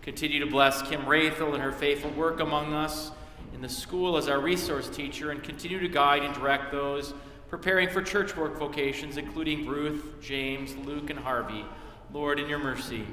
Continue 0.03 0.41
to 0.41 0.51
bless 0.51 0.83
Kim 0.83 1.03
Wrathel 1.03 1.55
and 1.55 1.63
her 1.63 1.73
faithful 1.73 2.11
work 2.11 2.41
among 2.41 2.75
us 2.75 3.13
in 3.55 3.61
the 3.61 3.69
school 3.69 4.17
as 4.17 4.29
our 4.29 4.41
resource 4.41 4.89
teacher, 4.89 5.31
and 5.31 5.43
continue 5.43 5.79
to 5.79 5.89
guide 5.89 6.23
and 6.23 6.35
direct 6.35 6.73
those 6.73 7.15
preparing 7.49 7.89
for 7.89 8.03
church 8.03 8.37
work 8.37 8.59
vocations, 8.59 9.17
including 9.17 9.67
Ruth, 9.67 10.15
James, 10.21 10.75
Luke, 10.87 11.11
and 11.11 11.19
Harvey. 11.19 11.65
Lord, 12.13 12.41
in 12.41 12.49
your 12.49 12.59
mercy. 12.59 13.07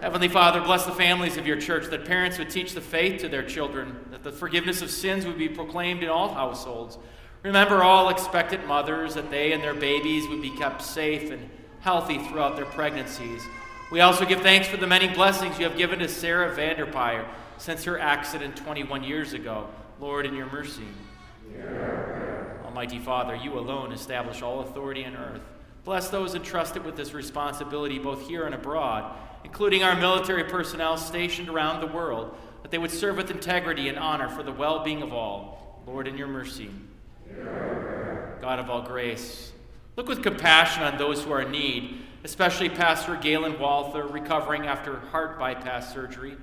Heavenly 0.00 0.28
Father, 0.28 0.60
bless 0.60 0.84
the 0.84 0.92
families 0.92 1.36
of 1.36 1.46
your 1.46 1.60
church, 1.60 1.86
that 1.86 2.04
parents 2.04 2.38
would 2.38 2.50
teach 2.50 2.72
the 2.72 2.80
faith 2.80 3.20
to 3.22 3.28
their 3.28 3.42
children, 3.42 3.96
that 4.10 4.22
the 4.22 4.30
forgiveness 4.30 4.80
of 4.82 4.90
sins 4.90 5.26
would 5.26 5.38
be 5.38 5.48
proclaimed 5.48 6.02
in 6.02 6.08
all 6.08 6.32
households 6.32 6.98
Remember 7.42 7.82
all 7.82 8.08
expectant 8.08 8.66
mothers 8.66 9.14
that 9.14 9.30
they 9.30 9.52
and 9.52 9.62
their 9.62 9.74
babies 9.74 10.26
would 10.28 10.42
be 10.42 10.50
kept 10.50 10.82
safe 10.82 11.30
and 11.30 11.48
healthy 11.80 12.18
throughout 12.18 12.56
their 12.56 12.64
pregnancies. 12.64 13.42
We 13.90 14.00
also 14.00 14.24
give 14.24 14.40
thanks 14.40 14.66
for 14.66 14.76
the 14.76 14.86
many 14.86 15.08
blessings 15.08 15.58
you 15.58 15.64
have 15.64 15.78
given 15.78 16.00
to 16.00 16.08
Sarah 16.08 16.54
Vanderpire 16.56 17.24
since 17.58 17.84
her 17.84 17.98
accident 17.98 18.56
21 18.56 19.04
years 19.04 19.32
ago. 19.32 19.68
Lord, 20.00 20.26
in 20.26 20.34
your 20.34 20.50
mercy. 20.50 20.88
Almighty 22.64 22.98
Father, 22.98 23.36
you 23.36 23.58
alone 23.58 23.92
establish 23.92 24.42
all 24.42 24.60
authority 24.60 25.04
on 25.04 25.16
earth. 25.16 25.40
Bless 25.84 26.08
those 26.08 26.34
entrusted 26.34 26.84
with 26.84 26.96
this 26.96 27.14
responsibility 27.14 27.98
both 27.98 28.26
here 28.26 28.44
and 28.44 28.54
abroad, 28.54 29.16
including 29.44 29.84
our 29.84 29.94
military 29.94 30.44
personnel 30.44 30.96
stationed 30.96 31.48
around 31.48 31.80
the 31.80 31.86
world, 31.86 32.36
that 32.62 32.72
they 32.72 32.78
would 32.78 32.90
serve 32.90 33.16
with 33.16 33.30
integrity 33.30 33.88
and 33.88 33.98
honor 33.98 34.28
for 34.28 34.42
the 34.42 34.52
well 34.52 34.82
being 34.82 35.02
of 35.02 35.12
all. 35.12 35.82
Lord, 35.86 36.08
in 36.08 36.18
your 36.18 36.26
mercy. 36.26 36.70
God 38.40 38.58
of 38.58 38.70
all 38.70 38.82
grace, 38.82 39.52
look 39.96 40.08
with 40.08 40.22
compassion 40.22 40.82
on 40.82 40.98
those 40.98 41.24
who 41.24 41.32
are 41.32 41.42
in 41.42 41.50
need, 41.50 42.02
especially 42.24 42.68
Pastor 42.68 43.16
Galen 43.16 43.58
Walther, 43.58 44.06
recovering 44.06 44.66
after 44.66 44.98
heart 44.98 45.38
bypass 45.38 45.92
surgery, 45.92 46.36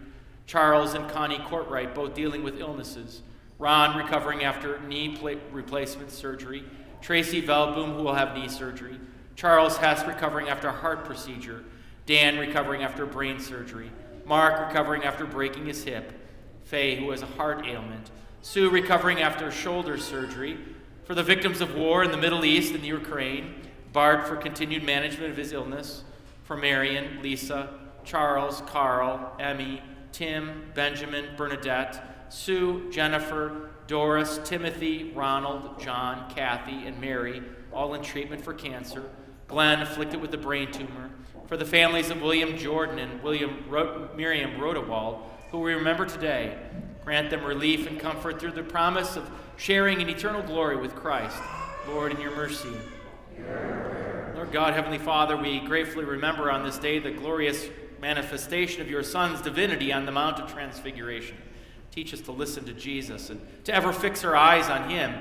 Charles 0.46 0.94
and 0.94 1.10
Connie 1.10 1.40
Courtwright, 1.40 1.96
both 1.96 2.14
dealing 2.14 2.44
with 2.44 2.60
illnesses, 2.60 3.22
Ron, 3.60 3.98
recovering 3.98 4.44
after 4.44 4.80
knee 4.82 5.18
replacement 5.52 6.12
surgery, 6.12 6.64
Tracy 7.02 7.42
Velboom, 7.42 7.96
who 7.96 8.04
will 8.04 8.16
have 8.16 8.36
knee 8.36 8.50
surgery, 8.50 9.00
Charles 9.36 9.78
Hess, 9.78 10.06
recovering 10.06 10.50
after 10.50 10.70
heart 10.72 11.06
procedure, 11.06 11.64
Dan, 12.06 12.38
recovering 12.38 12.84
after 12.84 13.06
brain 13.06 13.40
surgery, 13.40 13.90
Mark, 14.26 14.68
recovering 14.68 15.04
after 15.04 15.26
breaking 15.26 15.66
his 15.66 15.84
hip, 15.84 16.12
Faye, 16.64 16.96
who 16.96 17.12
has 17.12 17.22
a 17.22 17.28
heart 17.28 17.66
ailment, 17.66 18.12
Sue, 18.42 18.70
recovering 18.70 19.22
after 19.22 19.50
shoulder 19.52 19.98
surgery, 19.98 20.58
for 21.06 21.16
the 21.16 21.24
victims 21.24 21.62
of 21.62 21.76
war 21.76 22.04
in 22.04 22.12
the 22.12 22.18
Middle 22.18 22.46
East 22.46 22.74
and 22.74 22.84
the 22.84 22.88
Ukraine, 22.88 23.56
Bart 23.92 24.28
for 24.28 24.36
continued 24.36 24.84
management 24.84 25.32
of 25.32 25.38
his 25.38 25.52
illness, 25.52 26.04
for 26.44 26.58
Marion, 26.58 27.22
Lisa, 27.22 27.70
Charles, 28.04 28.62
Carl, 28.66 29.36
Emmy, 29.40 29.82
Tim, 30.12 30.72
Benjamin, 30.74 31.26
Bernadette, 31.38 32.26
Sue, 32.30 32.90
Jennifer, 32.92 33.70
Doris, 33.88 34.40
Timothy, 34.44 35.12
Ronald, 35.14 35.80
John, 35.80 36.30
Kathy, 36.34 36.86
and 36.88 37.00
Mary, 37.00 37.44
all 37.72 37.94
in 37.94 38.02
treatment 38.02 38.44
for 38.44 38.54
cancer, 38.54 39.04
Glenn, 39.48 39.82
afflicted 39.82 40.22
with 40.22 40.34
a 40.34 40.38
brain 40.38 40.72
tumor, 40.72 41.10
for 41.48 41.58
the 41.58 41.66
families 41.66 42.10
of 42.10 42.22
William 42.22 42.58
Jordan 42.58 43.00
and 43.00 43.22
William 43.22 43.66
Ro- 43.70 44.10
Miriam 44.16 44.52
Rodewald, 44.52 45.22
who 45.52 45.60
we 45.60 45.74
remember 45.74 46.06
today, 46.06 46.58
grant 47.04 47.30
them 47.30 47.44
relief 47.44 47.88
and 47.88 48.00
comfort 48.00 48.40
through 48.40 48.52
the 48.52 48.64
promise 48.64 49.16
of 49.16 49.30
sharing 49.58 50.02
in 50.02 50.10
eternal 50.10 50.42
glory 50.42 50.78
with 50.78 50.96
Christ. 50.96 51.38
Lord, 51.88 52.14
in 52.14 52.22
your 52.22 52.36
mercy. 52.36 52.70
Lord 54.36 54.52
God, 54.52 54.74
Heavenly 54.74 54.98
Father, 54.98 55.36
we 55.36 55.60
gratefully 55.60 56.06
remember 56.06 56.50
on 56.50 56.64
this 56.64 56.78
day 56.78 57.00
the 57.00 57.12
glorious 57.12 57.68
manifestation 58.02 58.82
of 58.82 58.90
your 58.90 59.04
Son's 59.04 59.42
divinity 59.42 59.92
on 59.92 60.06
the 60.06 60.12
Mount 60.12 60.40
of 60.40 60.52
Transfiguration. 60.52 61.38
Teach 61.92 62.14
us 62.14 62.22
to 62.22 62.32
listen 62.32 62.66
to 62.66 62.74
Jesus 62.74 63.30
and 63.30 63.40
to 63.66 63.74
ever 63.74 63.94
fix 63.94 64.24
our 64.24 64.36
eyes 64.36 64.70
on 64.70 64.90
him 64.90 65.14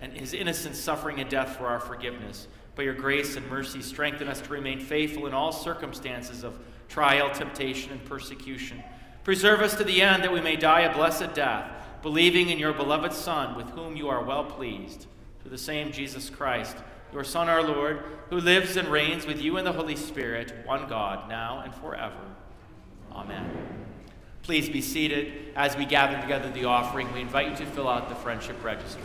and 0.00 0.12
his 0.12 0.34
innocent 0.34 0.76
suffering 0.76 1.20
and 1.20 1.30
death 1.30 1.56
for 1.56 1.66
our 1.66 1.80
forgiveness. 1.80 2.48
By 2.74 2.84
your 2.84 2.94
grace 2.94 3.36
and 3.36 3.48
mercy, 3.48 3.82
strengthen 3.82 4.28
us 4.28 4.40
to 4.42 4.50
remain 4.50 4.78
faithful 4.78 5.26
in 5.26 5.34
all 5.34 5.50
circumstances 5.50 6.44
of 6.44 6.58
trial, 6.88 7.30
temptation, 7.30 7.92
and 7.92 8.04
persecution. 8.04 8.82
Preserve 9.28 9.60
us 9.60 9.76
to 9.76 9.84
the 9.84 10.00
end 10.00 10.24
that 10.24 10.32
we 10.32 10.40
may 10.40 10.56
die 10.56 10.80
a 10.80 10.94
blessed 10.94 11.34
death 11.34 11.70
believing 12.00 12.48
in 12.48 12.58
your 12.58 12.72
beloved 12.72 13.12
Son, 13.12 13.54
with 13.56 13.68
whom 13.72 13.94
you 13.94 14.08
are 14.08 14.24
well 14.24 14.42
pleased, 14.42 15.04
through 15.42 15.50
the 15.50 15.58
same 15.58 15.92
Jesus 15.92 16.30
Christ, 16.30 16.74
your 17.12 17.24
Son, 17.24 17.46
our 17.46 17.62
Lord, 17.62 18.02
who 18.30 18.40
lives 18.40 18.78
and 18.78 18.88
reigns 18.88 19.26
with 19.26 19.42
you 19.42 19.58
in 19.58 19.66
the 19.66 19.72
Holy 19.72 19.96
Spirit, 19.96 20.54
one 20.64 20.88
God, 20.88 21.28
now 21.28 21.60
and 21.62 21.74
forever. 21.74 22.16
Amen. 23.12 23.50
Please 24.44 24.70
be 24.70 24.80
seated. 24.80 25.52
As 25.54 25.76
we 25.76 25.84
gather 25.84 26.18
together 26.22 26.50
the 26.50 26.64
offering, 26.64 27.12
we 27.12 27.20
invite 27.20 27.50
you 27.50 27.56
to 27.56 27.66
fill 27.72 27.86
out 27.86 28.08
the 28.08 28.14
friendship 28.14 28.64
register. 28.64 29.04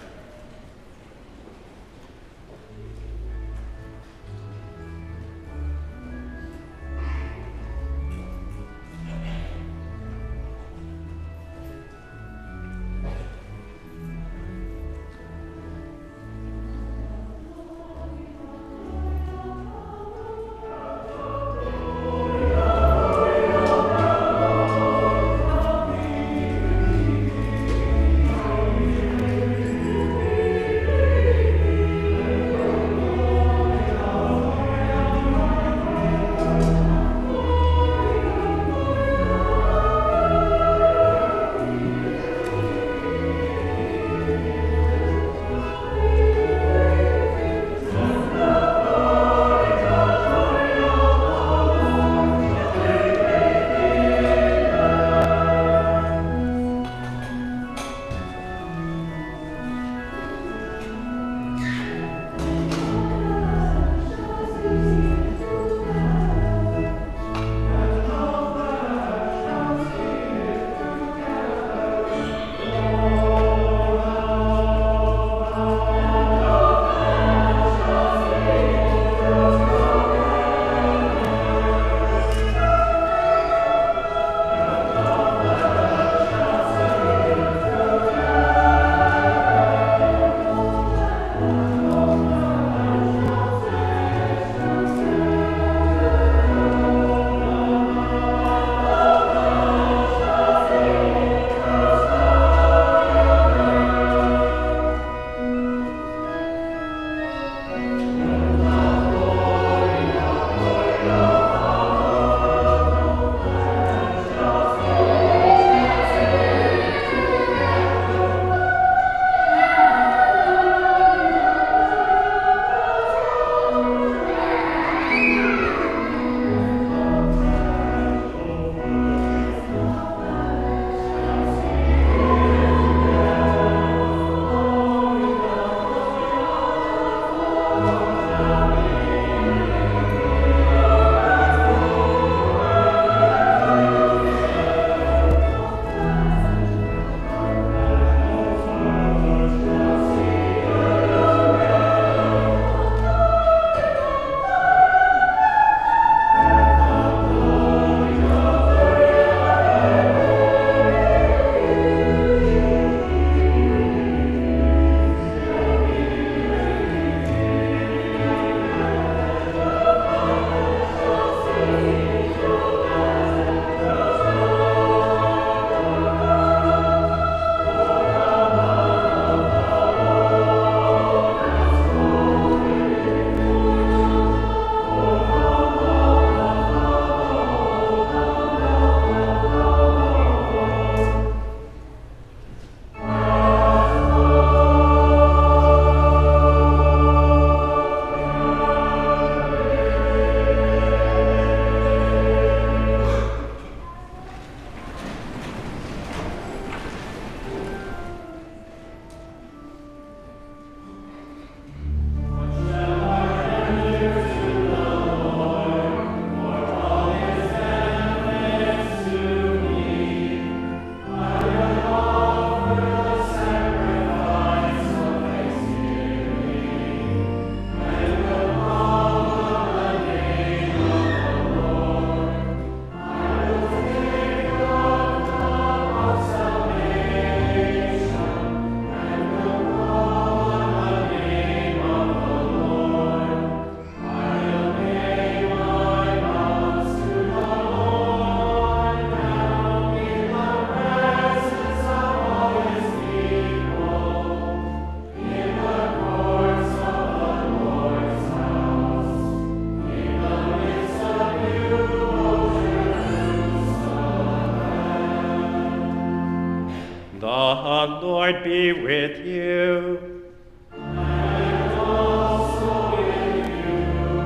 Lord 268.04 268.44
be 268.44 268.74
with 268.74 269.26
you. 269.26 270.26
And 270.74 271.72
also 271.80 272.98
with 272.98 273.46
you. 273.56 274.20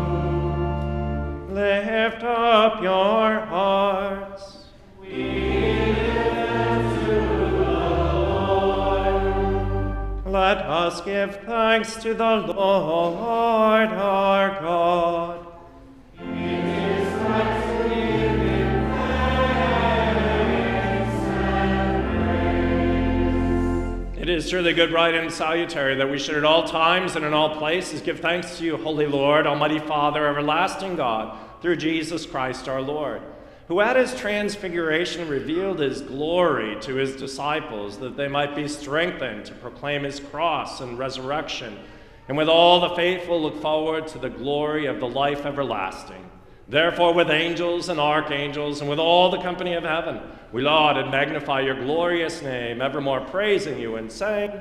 Lift 1.53 2.23
up 2.23 2.81
your 2.81 3.39
hearts. 3.41 4.65
We 4.99 5.93
lift 5.93 7.05
to 7.05 7.17
the 7.61 7.71
Lord. 8.31 9.13
Let 10.25 10.57
us 10.57 11.01
give 11.01 11.35
thanks 11.45 11.97
to 12.01 12.15
the 12.15 12.35
Lord 12.47 13.89
our 13.89 14.59
God. 14.59 15.46
It 24.27 24.35
is 24.35 24.49
truly 24.49 24.73
good, 24.73 24.91
right, 24.91 25.15
and 25.15 25.31
salutary 25.31 25.95
that 25.95 26.11
we 26.11 26.19
should 26.19 26.35
at 26.35 26.43
all 26.43 26.67
times 26.67 27.15
and 27.15 27.23
in 27.23 27.33
all 27.33 27.55
places 27.55 28.01
give 28.01 28.19
thanks 28.19 28.57
to 28.57 28.65
you, 28.65 28.75
Holy 28.75 29.07
Lord, 29.07 29.47
Almighty 29.47 29.79
Father, 29.79 30.27
everlasting 30.27 30.97
God, 30.97 31.37
through 31.61 31.77
Jesus 31.77 32.25
Christ 32.25 32.67
our 32.67 32.81
Lord, 32.81 33.21
who 33.69 33.79
at 33.79 33.95
his 33.95 34.13
transfiguration 34.15 35.29
revealed 35.29 35.79
his 35.79 36.01
glory 36.01 36.75
to 36.81 36.95
his 36.95 37.15
disciples, 37.15 37.99
that 37.99 38.17
they 38.17 38.27
might 38.27 38.53
be 38.53 38.67
strengthened 38.67 39.45
to 39.45 39.53
proclaim 39.53 40.03
his 40.03 40.19
cross 40.19 40.81
and 40.81 40.99
resurrection, 40.99 41.79
and 42.27 42.35
with 42.35 42.49
all 42.49 42.81
the 42.81 42.95
faithful 42.97 43.41
look 43.41 43.61
forward 43.61 44.09
to 44.09 44.19
the 44.19 44.29
glory 44.29 44.87
of 44.87 44.99
the 44.99 45.07
life 45.07 45.45
everlasting. 45.45 46.29
Therefore, 46.67 47.13
with 47.13 47.29
angels 47.29 47.87
and 47.87 47.97
archangels, 47.97 48.81
and 48.81 48.89
with 48.89 48.99
all 48.99 49.31
the 49.31 49.41
company 49.41 49.71
of 49.71 49.85
heaven, 49.85 50.19
we 50.51 50.61
laud 50.61 50.97
and 50.97 51.11
magnify 51.11 51.61
your 51.61 51.75
glorious 51.75 52.41
name, 52.41 52.81
evermore 52.81 53.21
praising 53.21 53.79
you 53.79 53.97
and 53.97 54.11
saying, 54.11 54.51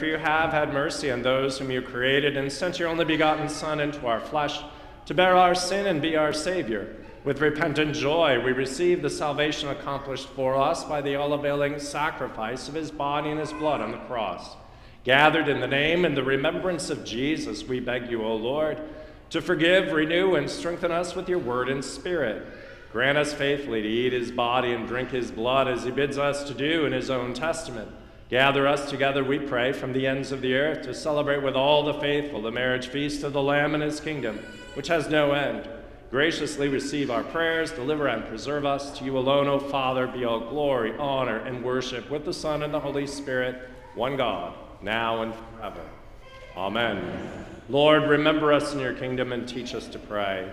for 0.00 0.06
you 0.06 0.16
have 0.16 0.50
had 0.50 0.72
mercy 0.72 1.10
on 1.10 1.20
those 1.20 1.58
whom 1.58 1.70
you 1.70 1.82
created 1.82 2.34
and 2.34 2.50
sent 2.50 2.78
your 2.78 2.88
only 2.88 3.04
begotten 3.04 3.50
Son 3.50 3.80
into 3.80 4.06
our 4.06 4.18
flesh 4.18 4.58
to 5.04 5.12
bear 5.12 5.36
our 5.36 5.54
sin 5.54 5.86
and 5.86 6.00
be 6.00 6.16
our 6.16 6.32
Savior. 6.32 6.96
With 7.22 7.42
repentant 7.42 7.94
joy, 7.94 8.42
we 8.42 8.52
receive 8.52 9.02
the 9.02 9.10
salvation 9.10 9.68
accomplished 9.68 10.26
for 10.30 10.56
us 10.56 10.84
by 10.84 11.02
the 11.02 11.16
all 11.16 11.34
availing 11.34 11.78
sacrifice 11.78 12.66
of 12.66 12.72
his 12.72 12.90
body 12.90 13.28
and 13.28 13.38
his 13.38 13.52
blood 13.52 13.82
on 13.82 13.90
the 13.90 13.98
cross. 13.98 14.56
Gathered 15.04 15.48
in 15.48 15.60
the 15.60 15.66
name 15.66 16.06
and 16.06 16.16
the 16.16 16.24
remembrance 16.24 16.88
of 16.88 17.04
Jesus, 17.04 17.64
we 17.64 17.78
beg 17.78 18.10
you, 18.10 18.22
O 18.22 18.34
Lord, 18.36 18.80
to 19.28 19.42
forgive, 19.42 19.92
renew, 19.92 20.34
and 20.34 20.48
strengthen 20.48 20.90
us 20.90 21.14
with 21.14 21.28
your 21.28 21.38
word 21.38 21.68
and 21.68 21.84
spirit. 21.84 22.46
Grant 22.90 23.18
us 23.18 23.34
faithfully 23.34 23.82
to 23.82 23.88
eat 23.88 24.14
his 24.14 24.32
body 24.32 24.72
and 24.72 24.88
drink 24.88 25.10
his 25.10 25.30
blood 25.30 25.68
as 25.68 25.84
he 25.84 25.90
bids 25.90 26.16
us 26.16 26.44
to 26.44 26.54
do 26.54 26.86
in 26.86 26.92
his 26.92 27.10
own 27.10 27.34
testament. 27.34 27.90
Gather 28.30 28.68
us 28.68 28.88
together, 28.88 29.24
we 29.24 29.40
pray, 29.40 29.72
from 29.72 29.92
the 29.92 30.06
ends 30.06 30.30
of 30.30 30.40
the 30.40 30.54
earth 30.54 30.82
to 30.82 30.94
celebrate 30.94 31.42
with 31.42 31.56
all 31.56 31.82
the 31.82 31.94
faithful 31.94 32.40
the 32.40 32.52
marriage 32.52 32.86
feast 32.86 33.24
of 33.24 33.32
the 33.32 33.42
Lamb 33.42 33.74
and 33.74 33.82
his 33.82 33.98
kingdom, 33.98 34.38
which 34.74 34.86
has 34.86 35.08
no 35.08 35.32
end. 35.32 35.68
Graciously 36.12 36.68
receive 36.68 37.10
our 37.10 37.24
prayers, 37.24 37.72
deliver 37.72 38.06
and 38.06 38.24
preserve 38.26 38.64
us. 38.64 38.96
To 38.98 39.04
you 39.04 39.18
alone, 39.18 39.48
O 39.48 39.58
Father, 39.58 40.06
be 40.06 40.24
all 40.24 40.38
glory, 40.38 40.96
honor, 40.96 41.38
and 41.38 41.64
worship 41.64 42.08
with 42.08 42.24
the 42.24 42.32
Son 42.32 42.62
and 42.62 42.72
the 42.72 42.78
Holy 42.78 43.06
Spirit, 43.06 43.68
one 43.96 44.16
God, 44.16 44.54
now 44.80 45.22
and 45.22 45.34
forever. 45.34 45.82
Amen. 46.56 47.46
Lord, 47.68 48.04
remember 48.04 48.52
us 48.52 48.72
in 48.72 48.78
your 48.78 48.94
kingdom 48.94 49.32
and 49.32 49.48
teach 49.48 49.74
us 49.74 49.88
to 49.88 49.98
pray. 49.98 50.48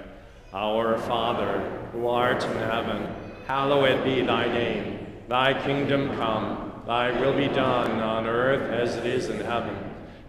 Our 0.51 0.97
Father, 0.97 1.59
who 1.91 2.07
art 2.07 2.43
in 2.43 2.57
heaven, 2.57 3.07
hallowed 3.45 4.03
be 4.03 4.21
thy 4.21 4.47
name. 4.47 5.05
Thy 5.27 5.53
kingdom 5.63 6.15
come. 6.15 6.66
Thy 6.87 7.11
will 7.19 7.33
be 7.33 7.49
done 7.49 7.99
on 7.99 8.25
earth 8.27 8.71
as 8.71 8.95
it 8.95 9.05
is 9.05 9.27
in 9.27 9.41
heaven. 9.41 9.77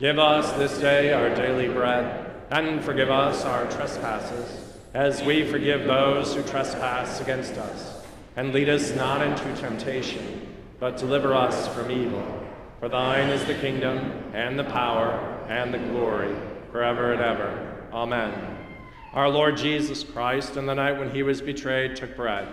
Give 0.00 0.18
us 0.18 0.50
this 0.58 0.76
day 0.80 1.12
our 1.12 1.32
daily 1.32 1.68
bread, 1.68 2.32
and 2.50 2.82
forgive 2.82 3.10
us 3.10 3.44
our 3.44 3.70
trespasses, 3.70 4.76
as 4.92 5.22
we 5.22 5.48
forgive 5.48 5.84
those 5.84 6.34
who 6.34 6.42
trespass 6.42 7.20
against 7.20 7.52
us. 7.52 8.04
And 8.34 8.52
lead 8.52 8.68
us 8.68 8.92
not 8.96 9.22
into 9.22 9.54
temptation, 9.54 10.48
but 10.80 10.96
deliver 10.96 11.32
us 11.32 11.68
from 11.68 11.92
evil. 11.92 12.26
For 12.80 12.88
thine 12.88 13.28
is 13.28 13.44
the 13.44 13.54
kingdom, 13.54 13.96
and 14.32 14.58
the 14.58 14.64
power, 14.64 15.12
and 15.48 15.72
the 15.72 15.78
glory, 15.78 16.34
forever 16.72 17.12
and 17.12 17.22
ever. 17.22 17.86
Amen. 17.92 18.58
Our 19.12 19.28
Lord 19.28 19.56
Jesus 19.56 20.02
Christ, 20.02 20.56
in 20.56 20.66
the 20.66 20.74
night 20.74 20.98
when 20.98 21.10
he 21.10 21.22
was 21.22 21.40
betrayed, 21.40 21.94
took 21.94 22.16
bread. 22.16 22.52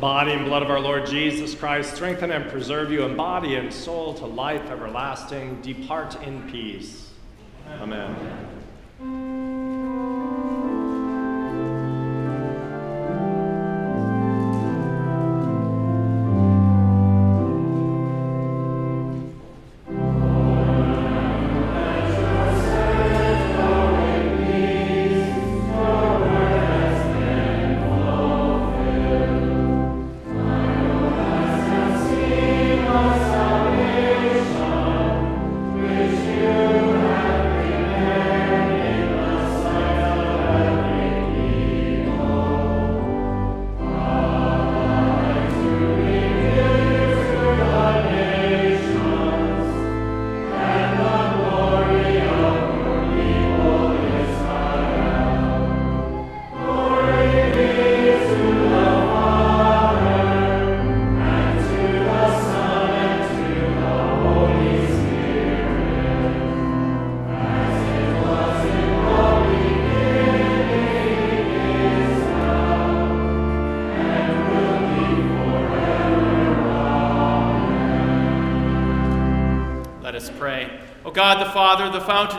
Body 0.00 0.32
and 0.32 0.46
blood 0.46 0.62
of 0.62 0.70
our 0.70 0.80
Lord 0.80 1.06
Jesus 1.06 1.54
Christ 1.54 1.94
strengthen 1.94 2.30
and 2.30 2.50
preserve 2.50 2.90
you 2.90 3.04
in 3.04 3.16
body 3.16 3.56
and 3.56 3.72
soul 3.72 4.14
to 4.14 4.26
life 4.26 4.70
everlasting. 4.70 5.60
Depart 5.60 6.20
in 6.22 6.50
peace. 6.50 7.10
Amen. 7.68 8.14
God 8.14 8.49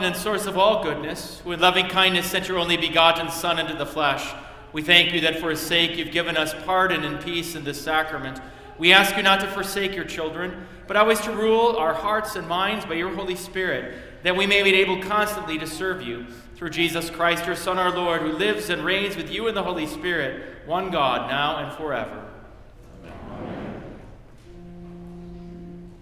fountain 0.01 0.13
and 0.13 0.23
source 0.23 0.47
of 0.47 0.57
all 0.57 0.81
goodness, 0.81 1.41
who 1.43 1.51
in 1.51 1.59
loving 1.59 1.85
kindness 1.85 2.25
sent 2.25 2.47
your 2.47 2.57
only 2.57 2.75
begotten 2.75 3.29
Son 3.29 3.59
into 3.59 3.75
the 3.75 3.85
flesh, 3.85 4.33
we 4.73 4.81
thank 4.81 5.13
you 5.13 5.21
that 5.21 5.39
for 5.39 5.51
his 5.51 5.59
sake 5.59 5.95
you've 5.95 6.11
given 6.11 6.35
us 6.35 6.55
pardon 6.65 7.03
and 7.03 7.23
peace 7.23 7.53
in 7.53 7.63
this 7.63 7.79
sacrament. 7.79 8.41
We 8.79 8.93
ask 8.93 9.15
you 9.15 9.21
not 9.21 9.41
to 9.41 9.47
forsake 9.47 9.95
your 9.95 10.05
children, 10.05 10.65
but 10.87 10.97
always 10.97 11.21
to 11.21 11.31
rule 11.31 11.75
our 11.77 11.93
hearts 11.93 12.35
and 12.35 12.47
minds 12.47 12.83
by 12.83 12.95
your 12.95 13.13
Holy 13.13 13.35
Spirit, 13.35 14.23
that 14.23 14.35
we 14.35 14.47
may 14.47 14.63
be 14.63 14.73
able 14.73 15.03
constantly 15.03 15.59
to 15.59 15.67
serve 15.67 16.01
you. 16.01 16.25
Through 16.55 16.71
Jesus 16.71 17.11
Christ, 17.11 17.45
your 17.45 17.55
Son, 17.55 17.77
our 17.77 17.95
Lord, 17.95 18.21
who 18.21 18.31
lives 18.31 18.71
and 18.71 18.83
reigns 18.83 19.15
with 19.15 19.29
you 19.29 19.47
in 19.47 19.53
the 19.53 19.61
Holy 19.61 19.85
Spirit, 19.85 20.65
one 20.65 20.89
God, 20.89 21.29
now 21.29 21.57
and 21.57 21.77
forever. 21.77 22.20